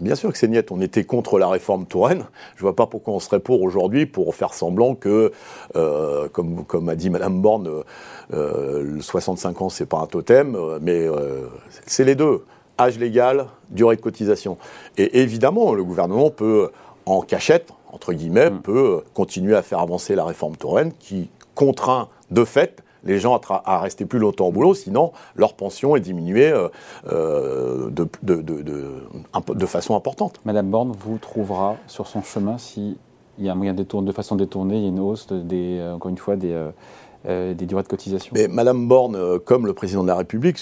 Bien 0.00 0.14
sûr 0.14 0.30
que 0.30 0.36
c'est 0.36 0.48
niette. 0.48 0.70
On 0.72 0.80
était 0.80 1.04
contre 1.04 1.38
la 1.38 1.48
réforme 1.48 1.86
Touraine. 1.86 2.24
Je 2.56 2.62
vois 2.62 2.76
pas 2.76 2.86
pourquoi 2.86 3.14
on 3.14 3.20
serait 3.20 3.40
pour 3.40 3.62
aujourd'hui 3.62 4.04
pour 4.04 4.34
faire 4.34 4.52
semblant 4.52 4.94
que, 4.94 5.32
euh, 5.74 6.28
comme, 6.28 6.64
comme 6.64 6.88
a 6.88 6.96
dit 6.96 7.08
Madame 7.08 7.40
Borne, 7.40 7.66
euh, 7.66 7.82
euh, 8.34 8.82
le 8.82 9.00
65 9.00 9.62
ans 9.62 9.68
c'est 9.68 9.86
pas 9.86 9.98
un 9.98 10.06
totem, 10.06 10.56
mais 10.82 11.06
euh, 11.06 11.46
c'est 11.86 12.04
les 12.04 12.14
deux. 12.14 12.44
Âge 12.78 12.98
légal, 12.98 13.46
durée 13.70 13.96
de 13.96 14.02
cotisation. 14.02 14.58
Et 14.98 15.20
évidemment, 15.20 15.72
le 15.72 15.82
gouvernement 15.82 16.28
peut, 16.28 16.70
en 17.06 17.20
cachette, 17.20 17.72
entre 17.92 18.12
guillemets, 18.12 18.50
peut 18.50 19.02
continuer 19.14 19.54
à 19.54 19.62
faire 19.62 19.78
avancer 19.78 20.14
la 20.14 20.24
réforme 20.24 20.56
Touraine 20.56 20.92
qui 20.98 21.30
contraint 21.54 22.08
de 22.30 22.44
fait 22.44 22.82
les 23.04 23.20
gens 23.20 23.40
à, 23.48 23.78
rester 23.80 24.04
plus 24.04 24.18
longtemps 24.18 24.48
au 24.48 24.52
boulot, 24.52 24.74
sinon 24.74 25.12
leur 25.36 25.54
pension 25.54 25.94
est 25.94 26.00
diminuée 26.00 26.50
euh, 26.50 26.68
euh, 27.08 27.88
de, 27.90 29.66
façon 29.66 29.94
importante. 29.94 30.40
Madame 30.44 30.68
Borne 30.68 30.92
vous 30.98 31.18
trouvera 31.18 31.76
sur 31.86 32.08
son 32.08 32.22
chemin 32.22 32.58
s'il 32.58 32.96
y 33.38 33.48
a 33.48 33.52
un 33.52 33.54
moyen 33.54 33.74
de, 33.74 34.12
façon 34.12 34.34
détournée, 34.34 34.76
il 34.78 34.82
y 34.82 34.86
a 34.86 34.88
une 34.88 34.98
hausse 34.98 35.28
de- 35.28 35.40
des, 35.40 35.78
euh, 35.78 35.94
encore 35.94 36.10
une 36.10 36.18
fois, 36.18 36.34
des, 36.34 36.52
euh, 37.28 37.54
des 37.54 37.66
durées 37.66 37.82
de 37.82 37.88
cotisation. 37.88 38.32
Mais 38.34 38.46
Madame 38.46 38.86
Borne, 38.86 39.16
euh, 39.16 39.38
comme 39.38 39.66
le 39.66 39.72
président 39.72 40.02
de 40.02 40.08
la 40.08 40.14
République, 40.16 40.58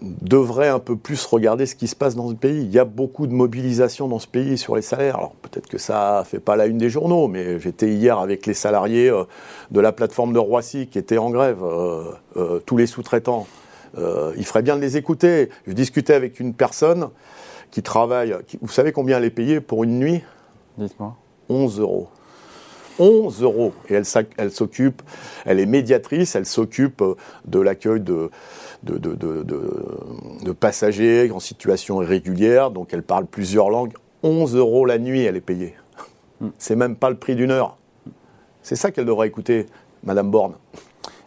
devrait 0.00 0.68
un 0.68 0.80
peu 0.80 0.96
plus 0.96 1.24
regarder 1.26 1.64
ce 1.64 1.76
qui 1.76 1.86
se 1.86 1.94
passe 1.94 2.16
dans 2.16 2.28
ce 2.28 2.34
pays. 2.34 2.62
Il 2.62 2.72
y 2.72 2.78
a 2.78 2.84
beaucoup 2.84 3.28
de 3.28 3.32
mobilisation 3.32 4.08
dans 4.08 4.18
ce 4.18 4.26
pays 4.26 4.58
sur 4.58 4.74
les 4.74 4.82
salaires. 4.82 5.16
Alors 5.16 5.34
peut-être 5.42 5.68
que 5.68 5.78
ça 5.78 6.24
fait 6.26 6.40
pas 6.40 6.56
la 6.56 6.66
une 6.66 6.78
des 6.78 6.90
journaux, 6.90 7.28
mais 7.28 7.60
j'étais 7.60 7.92
hier 7.92 8.18
avec 8.18 8.46
les 8.46 8.54
salariés 8.54 9.10
euh, 9.10 9.24
de 9.70 9.80
la 9.80 9.92
plateforme 9.92 10.32
de 10.32 10.40
Roissy 10.40 10.88
qui 10.88 10.98
étaient 10.98 11.18
en 11.18 11.30
grève, 11.30 11.62
euh, 11.62 12.58
tous 12.66 12.76
les 12.76 12.86
sous-traitants. 12.86 13.46
Il 13.96 14.44
ferait 14.44 14.62
bien 14.62 14.76
de 14.76 14.80
les 14.80 14.96
écouter. 14.96 15.50
Je 15.66 15.72
discutais 15.72 16.14
avec 16.14 16.40
une 16.40 16.54
personne 16.54 17.10
qui 17.70 17.82
travaille. 17.82 18.34
vous 18.60 18.68
savez 18.68 18.90
combien 18.90 19.18
elle 19.18 19.24
est 19.24 19.30
payée 19.30 19.60
pour 19.60 19.84
une 19.84 19.98
nuit? 19.98 20.22
Dites-moi. 20.78 21.14
11 21.48 21.80
euros. 21.80 22.08
11 22.98 23.42
euros. 23.42 23.72
Et 23.88 23.94
elle, 23.94 24.04
elle 24.36 24.50
s'occupe, 24.50 25.02
elle 25.44 25.60
est 25.60 25.66
médiatrice, 25.66 26.34
elle 26.34 26.46
s'occupe 26.46 27.02
de 27.46 27.60
l'accueil 27.60 28.00
de, 28.00 28.30
de, 28.82 28.98
de, 28.98 30.52
passagers 30.52 31.30
en 31.30 31.40
situation 31.40 32.02
irrégulière, 32.02 32.70
donc 32.70 32.92
elle 32.92 33.02
parle 33.02 33.26
plusieurs 33.26 33.70
langues. 33.70 33.92
11 34.22 34.54
euros 34.56 34.86
la 34.86 34.98
nuit, 34.98 35.22
elle 35.22 35.36
est 35.36 35.40
payée. 35.40 35.74
Hmm. 36.40 36.48
C'est 36.58 36.76
même 36.76 36.96
pas 36.96 37.10
le 37.10 37.16
prix 37.16 37.34
d'une 37.34 37.50
heure. 37.50 37.76
C'est 38.62 38.76
ça 38.76 38.90
qu'elle 38.90 39.06
devrait 39.06 39.26
écouter, 39.26 39.66
Madame 40.04 40.30
Borne. 40.30 40.54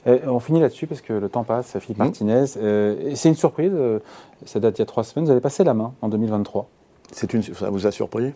on 0.06 0.40
finit 0.40 0.62
là-dessus 0.62 0.88
parce 0.88 1.02
que 1.02 1.14
le 1.14 1.30
temps 1.30 1.44
passe, 1.44 1.78
Philippe 1.80 1.98
hmm. 1.98 2.04
Martinez. 2.04 2.46
Euh, 2.58 3.12
c'est 3.16 3.30
une 3.30 3.36
surprise, 3.36 3.72
euh, 3.74 4.00
ça 4.46 4.60
date 4.60 4.78
il 4.78 4.82
y 4.82 4.84
a 4.84 4.86
trois 4.86 5.04
semaines, 5.04 5.26
vous 5.26 5.32
avez 5.32 5.42
passé 5.42 5.64
la 5.64 5.74
main 5.74 5.94
en 6.02 6.10
2023. 6.10 6.70
Une, 7.34 7.44
ça 7.44 7.70
vous 7.70 7.88
a 7.88 7.92
surpris? 7.92 8.34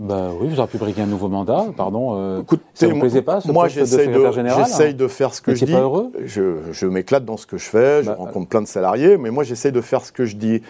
Bah 0.00 0.30
oui, 0.40 0.48
vous 0.48 0.58
aurez 0.58 0.68
pu 0.68 0.76
briguer 0.76 1.02
un 1.02 1.06
nouveau 1.06 1.28
mandat, 1.28 1.66
pardon. 1.76 2.18
Euh, 2.18 2.42
ça 2.74 2.88
ne 2.88 2.94
vous 2.94 3.00
plaisait 3.00 3.22
pas, 3.22 3.40
ce 3.40 3.52
moi, 3.52 3.64
poste 3.64 3.78
de 3.78 3.84
secrétaire 3.84 4.32
général 4.32 4.64
J'essaye 4.64 4.94
de 4.94 5.06
faire 5.06 5.32
ce 5.32 5.40
que 5.40 5.54
je 5.54 5.64
dis. 5.64 5.72
pas 5.72 5.82
heureux 5.82 6.10
Je, 6.24 6.56
je 6.72 6.86
m'éclate 6.86 7.24
dans 7.24 7.36
ce 7.36 7.46
que 7.46 7.58
je 7.58 7.66
fais, 7.66 8.02
je 8.02 8.08
bah, 8.08 8.16
rencontre 8.18 8.48
plein 8.48 8.62
de 8.62 8.66
salariés, 8.66 9.16
mais 9.18 9.30
moi, 9.30 9.44
j'essaye 9.44 9.70
de 9.70 9.80
faire 9.80 10.04
ce 10.04 10.10
que 10.10 10.24
je 10.24 10.34
dis. 10.34 10.62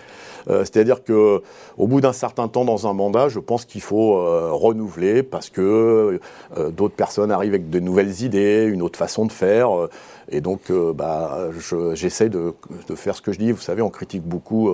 Euh, 0.50 0.58
c'est-à-dire 0.58 1.02
que 1.02 1.42
au 1.78 1.86
bout 1.86 2.02
d'un 2.02 2.12
certain 2.12 2.48
temps 2.48 2.66
dans 2.66 2.86
un 2.86 2.92
mandat, 2.92 3.30
je 3.30 3.38
pense 3.38 3.64
qu'il 3.64 3.80
faut 3.80 4.18
euh, 4.18 4.50
renouveler 4.52 5.22
parce 5.22 5.48
que 5.48 6.20
d'autres 6.76 6.94
personnes 6.94 7.32
arrivent 7.32 7.54
avec 7.54 7.70
de 7.70 7.80
nouvelles 7.80 8.20
idées, 8.22 8.68
une 8.70 8.82
autre 8.82 8.98
façon 8.98 9.24
de 9.24 9.32
faire. 9.32 9.70
et 10.30 10.42
donc, 10.42 10.70
bah, 10.70 11.48
j'essaie 11.94 12.28
de, 12.28 12.52
de, 12.88 12.94
faire 12.94 13.16
ce 13.16 13.22
que 13.22 13.32
je 13.32 13.38
dis. 13.38 13.52
Vous 13.52 13.62
savez, 13.62 13.80
on 13.80 13.88
critique 13.88 14.22
beaucoup 14.22 14.70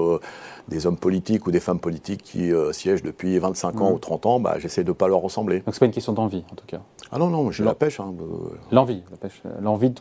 des 0.69 0.87
hommes 0.87 0.97
politiques 0.97 1.47
ou 1.47 1.51
des 1.51 1.61
femmes 1.61 1.81
politiques 1.81 2.23
qui 2.23 2.53
euh, 2.53 2.73
siègent 2.73 3.03
depuis 3.03 3.39
25 3.39 3.81
ans 3.81 3.91
mm. 3.91 3.95
ou 3.95 3.99
30 3.99 4.27
ans, 4.27 4.41
bah, 4.41 4.57
j'essaie 4.59 4.85
de 4.85 4.89
ne 4.89 4.95
pas 4.95 5.09
leur 5.09 5.21
ressembler. 5.21 5.61
Donc 5.61 5.75
c'est 5.75 5.81
pas 5.81 5.87
une 5.87 5.93
question 5.93 6.13
d'envie, 6.13 6.45
en 6.53 6.55
tout 6.55 6.67
cas 6.67 6.81
Ah 7.11 7.19
non, 7.19 7.29
non, 7.29 7.51
j'ai 7.51 7.65
la 7.65 7.75
pêche. 7.75 8.01
Hein, 8.01 8.15
l'envie, 8.71 9.03
l'envie 9.61 9.91
de... 9.91 10.01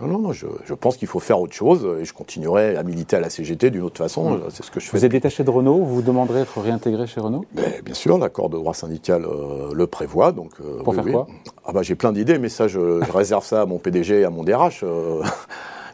Non, 0.00 0.06
non, 0.06 0.18
non, 0.18 0.32
je, 0.32 0.74
pense 0.74 0.96
qu'il 0.96 1.08
faut 1.08 1.20
faire 1.20 1.40
autre 1.40 1.52
chose 1.52 1.86
et 2.00 2.04
je 2.04 2.12
continuerai 2.12 2.76
à 2.76 2.82
militer 2.82 3.16
à 3.16 3.20
la 3.20 3.30
CGT 3.30 3.70
d'une 3.70 3.82
autre 3.82 3.98
façon, 3.98 4.32
mm. 4.32 4.40
c'est 4.50 4.64
ce 4.64 4.70
que 4.70 4.80
je 4.80 4.88
fais. 4.88 4.96
Vous 4.96 5.04
êtes 5.04 5.12
détaché 5.12 5.44
de 5.44 5.50
Renault, 5.50 5.78
vous 5.78 5.96
vous 5.96 6.02
demanderez 6.02 6.40
d'être 6.40 6.60
réintégré 6.60 7.06
chez 7.06 7.20
Renault? 7.20 7.44
Bien 7.84 7.94
sûr, 7.94 8.18
l'accord 8.18 8.48
de 8.48 8.56
droit 8.56 8.74
syndical 8.74 9.24
euh, 9.24 9.72
le 9.72 9.86
prévoit. 9.86 10.32
Donc, 10.32 10.52
euh, 10.60 10.82
Pour 10.82 10.94
faire 10.94 11.04
quoi? 11.04 11.26
Ah 11.64 11.72
bah, 11.72 11.82
J'ai 11.82 11.94
plein 11.94 12.12
d'idées, 12.12 12.38
mais 12.38 12.48
ça, 12.48 12.68
je, 12.68 13.02
je 13.04 13.12
réserve 13.12 13.44
ça 13.44 13.62
à 13.62 13.66
mon 13.66 13.78
PDG 13.78 14.20
et 14.20 14.24
à 14.24 14.30
mon 14.30 14.42
DRH. 14.44 14.84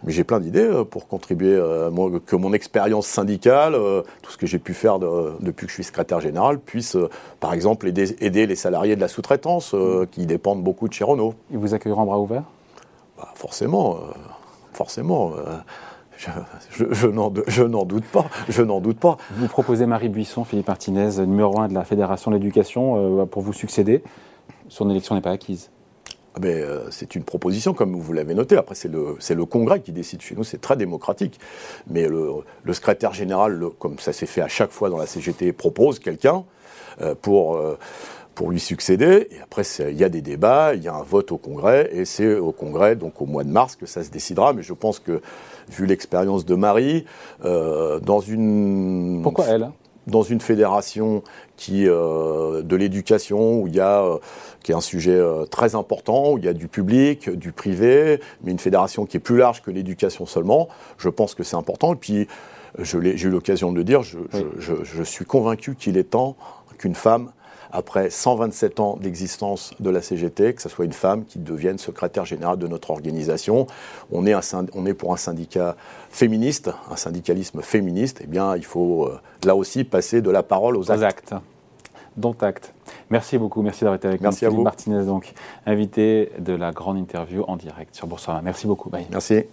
Mais 0.05 0.13
j'ai 0.13 0.25
plein 0.25 0.41
d'idées 0.41 0.61
euh, 0.61 0.85
pour 0.85 1.09
contribuer, 1.09 1.55
euh, 1.55 1.91
que 2.25 2.37
mon 2.37 2.53
expérience 2.53 3.07
syndicale, 3.07 3.75
euh, 3.75 4.03
tout 4.23 4.31
ce 4.31 4.37
que 4.37 4.47
j'ai 4.47 4.59
pu 4.59 4.75
faire 4.75 4.99
depuis 4.99 5.67
que 5.67 5.71
je 5.71 5.75
suis 5.75 5.85
secrétaire 5.85 6.21
général, 6.21 6.59
puisse, 6.59 6.97
par 7.41 7.53
exemple, 7.53 7.89
aider, 7.89 8.47
les 8.47 8.57
salariés 8.57 8.97
de 8.97 9.01
la 9.01 9.09
sous-traitance 9.09 9.75
qui 10.11 10.27
dépendent 10.27 10.63
beaucoup 10.63 10.89
de 10.89 10.93
chez 10.93 11.05
Renault. 11.05 11.35
Ils 11.51 11.59
vous 11.59 11.75
accueilleront 11.75 12.05
bras 12.05 12.19
ouverts? 12.19 12.45
Bah, 13.17 13.29
Forcément, 13.35 13.99
forcément. 14.73 15.33
Je, 16.17 16.31
je, 16.91 17.07
n'en 17.07 17.31
doute 17.85 18.05
pas. 18.05 18.27
Je 18.49 18.63
n'en 18.63 18.81
doute 18.81 18.99
pas. 18.99 19.17
Vous 19.33 19.47
proposez 19.47 19.87
Marie 19.87 20.09
Buisson, 20.09 20.45
Philippe 20.45 20.69
Martinez, 20.69 21.25
numéro 21.27 21.61
1 21.61 21.69
de 21.69 21.75
la 21.75 21.85
Fédération 21.85 22.31
de 22.31 22.37
l'éducation, 22.37 23.27
pour 23.27 23.43
vous 23.43 23.53
succéder. 23.53 24.03
Son 24.69 24.91
élection 24.91 25.15
n'est 25.15 25.21
pas 25.21 25.31
acquise. 25.31 25.71
Ah 26.39 26.41
ben, 26.41 26.57
euh, 26.57 26.87
c'est 26.93 27.17
une 27.17 27.25
proposition, 27.25 27.75
comme 27.75 27.99
vous 27.99 28.13
l'avez 28.13 28.33
noté. 28.33 28.57
Après, 28.57 28.77
c'est 28.77 28.87
le, 28.89 29.45
Congrès 29.45 29.81
qui 29.81 29.91
décide 29.91 30.23
chez 30.23 30.37
nous, 30.37 30.45
c'est 30.45 30.61
très 30.61 30.77
démocratique. 30.77 31.41
Mais 31.91 32.07
le, 32.07 32.45
secrétaire 32.73 33.13
général, 33.13 33.61
comme 33.81 33.99
ça 33.99 34.13
s'est 34.13 34.27
fait 34.27 34.41
à 34.41 34.47
chaque 34.47 34.71
fois 34.71 34.89
dans 34.89 34.99
la 34.99 35.07
CGT, 35.07 35.53
propose 35.53 35.99
quelqu'un 35.99 36.45
euh, 37.01 37.17
pour, 37.21 37.57
euh, 37.57 37.77
pour 38.37 38.53
lui 38.53 38.61
succéder. 38.61 39.27
Et 39.33 39.41
après, 39.41 39.63
il 39.81 39.97
y 39.97 40.05
a 40.05 40.09
des 40.09 40.23
débats, 40.23 40.77
il 40.77 40.83
y 40.85 40.87
a 40.87 40.95
un 40.95 41.03
vote 41.03 41.33
au 41.33 41.39
Congrès, 41.39 41.91
et 41.93 42.05
c'est 42.05 42.37
au 42.37 42.53
Congrès, 42.53 42.95
donc 42.95 43.21
au 43.21 43.27
mois 43.27 43.43
de 43.43 43.51
mars, 43.51 43.75
que 43.75 43.87
ça 43.87 44.05
se 44.05 44.11
décidera. 44.11 44.53
Mais 44.53 44.63
je 44.63 44.75
pense 44.75 45.01
que, 45.01 45.21
vu 45.69 45.87
l'expérience 45.87 46.45
de 46.45 46.55
Marie, 46.55 47.05
dans 47.43 48.21
une... 48.21 49.23
Pourquoi 49.25 49.47
elle 49.47 49.73
dans 50.11 50.23
une 50.23 50.41
fédération 50.41 51.23
qui, 51.57 51.87
euh, 51.87 52.63
de 52.63 52.77
l'éducation, 52.77 53.61
où 53.61 53.67
il 53.67 53.77
y 53.77 53.81
a, 53.81 54.03
euh, 54.03 54.19
qui 54.63 54.73
est 54.73 54.75
un 54.75 54.81
sujet 54.81 55.15
euh, 55.15 55.45
très 55.45 55.75
important, 55.75 56.33
où 56.33 56.39
il 56.39 56.45
y 56.45 56.49
a 56.49 56.53
du 56.53 56.69
public, 56.69 57.31
du 57.31 57.53
privé, 57.53 58.21
mais 58.43 58.53
une 58.53 58.59
fédération 58.59 59.07
qui 59.07 59.17
est 59.17 59.21
plus 59.21 59.37
large 59.37 59.63
que 59.63 59.71
l'éducation 59.71 60.27
seulement, 60.27 60.69
je 60.99 61.09
pense 61.09 61.35
que 61.35 61.43
c'est 61.43 61.57
important. 61.57 61.93
Et 61.95 61.97
puis, 61.97 62.29
j'ai 62.81 62.99
eu 62.99 63.31
l'occasion 63.31 63.73
de 63.73 63.77
le 63.77 63.85
dire, 63.85 64.03
je, 64.03 64.19
je 64.59 65.03
suis 65.03 65.25
convaincu 65.25 65.75
qu'il 65.75 65.97
est 65.97 66.11
temps 66.11 66.37
qu'une 66.77 66.95
femme 66.95 67.31
après 67.73 68.11
127 68.11 68.81
ans 68.81 68.99
d'existence 69.01 69.73
de 69.81 69.91
la 69.91 70.03
CGT, 70.03 70.55
que 70.55 70.63
ce 70.63 70.69
soit 70.69 70.85
une 70.85 70.93
femme 70.93 71.25
qui 71.25 71.39
devienne 71.39 71.79
secrétaire 71.79 72.25
générale 72.25 72.59
de 72.59 72.67
notre 72.67 72.91
organisation. 72.91 73.67
On 74.11 74.27
est, 74.27 74.35
on 74.75 74.87
est 74.87 74.95
pour 74.95 75.13
un 75.13 75.17
syndicat 75.17 75.77
féministe, 76.11 76.71
un 76.91 76.97
syndicalisme 76.97 77.63
féministe. 77.63 78.21
Eh 78.23 78.27
bien, 78.27 78.57
il 78.57 78.65
faut 78.65 79.07
euh, 79.07 79.21
là 79.45 79.55
aussi 79.55 79.85
passer 79.85 80.23
de 80.23 80.31
la 80.31 80.43
parole 80.43 80.77
aux 80.77 80.91
actes. 80.91 81.03
actes. 81.03 81.35
Dont 82.17 82.37
acte. 82.41 82.75
Merci 83.11 83.39
beaucoup, 83.39 83.63
merci 83.63 83.85
d'avoir 83.85 83.97
été 83.97 84.09
avec 84.09 84.21
merci 84.21 84.45
nous. 84.45 84.51
À 84.51 84.55
vous. 84.55 84.63
Martinez, 84.63 85.05
donc, 85.05 85.33
invité 85.67 86.33
de 86.39 86.53
la 86.53 86.73
grande 86.73 86.99
interview 86.99 87.45
en 87.47 87.57
direct 87.57 87.95
sur 87.95 88.07
Boursorama. 88.07 88.43
Merci 88.43 88.67
beaucoup. 88.67 88.91
Merci. 89.11 89.45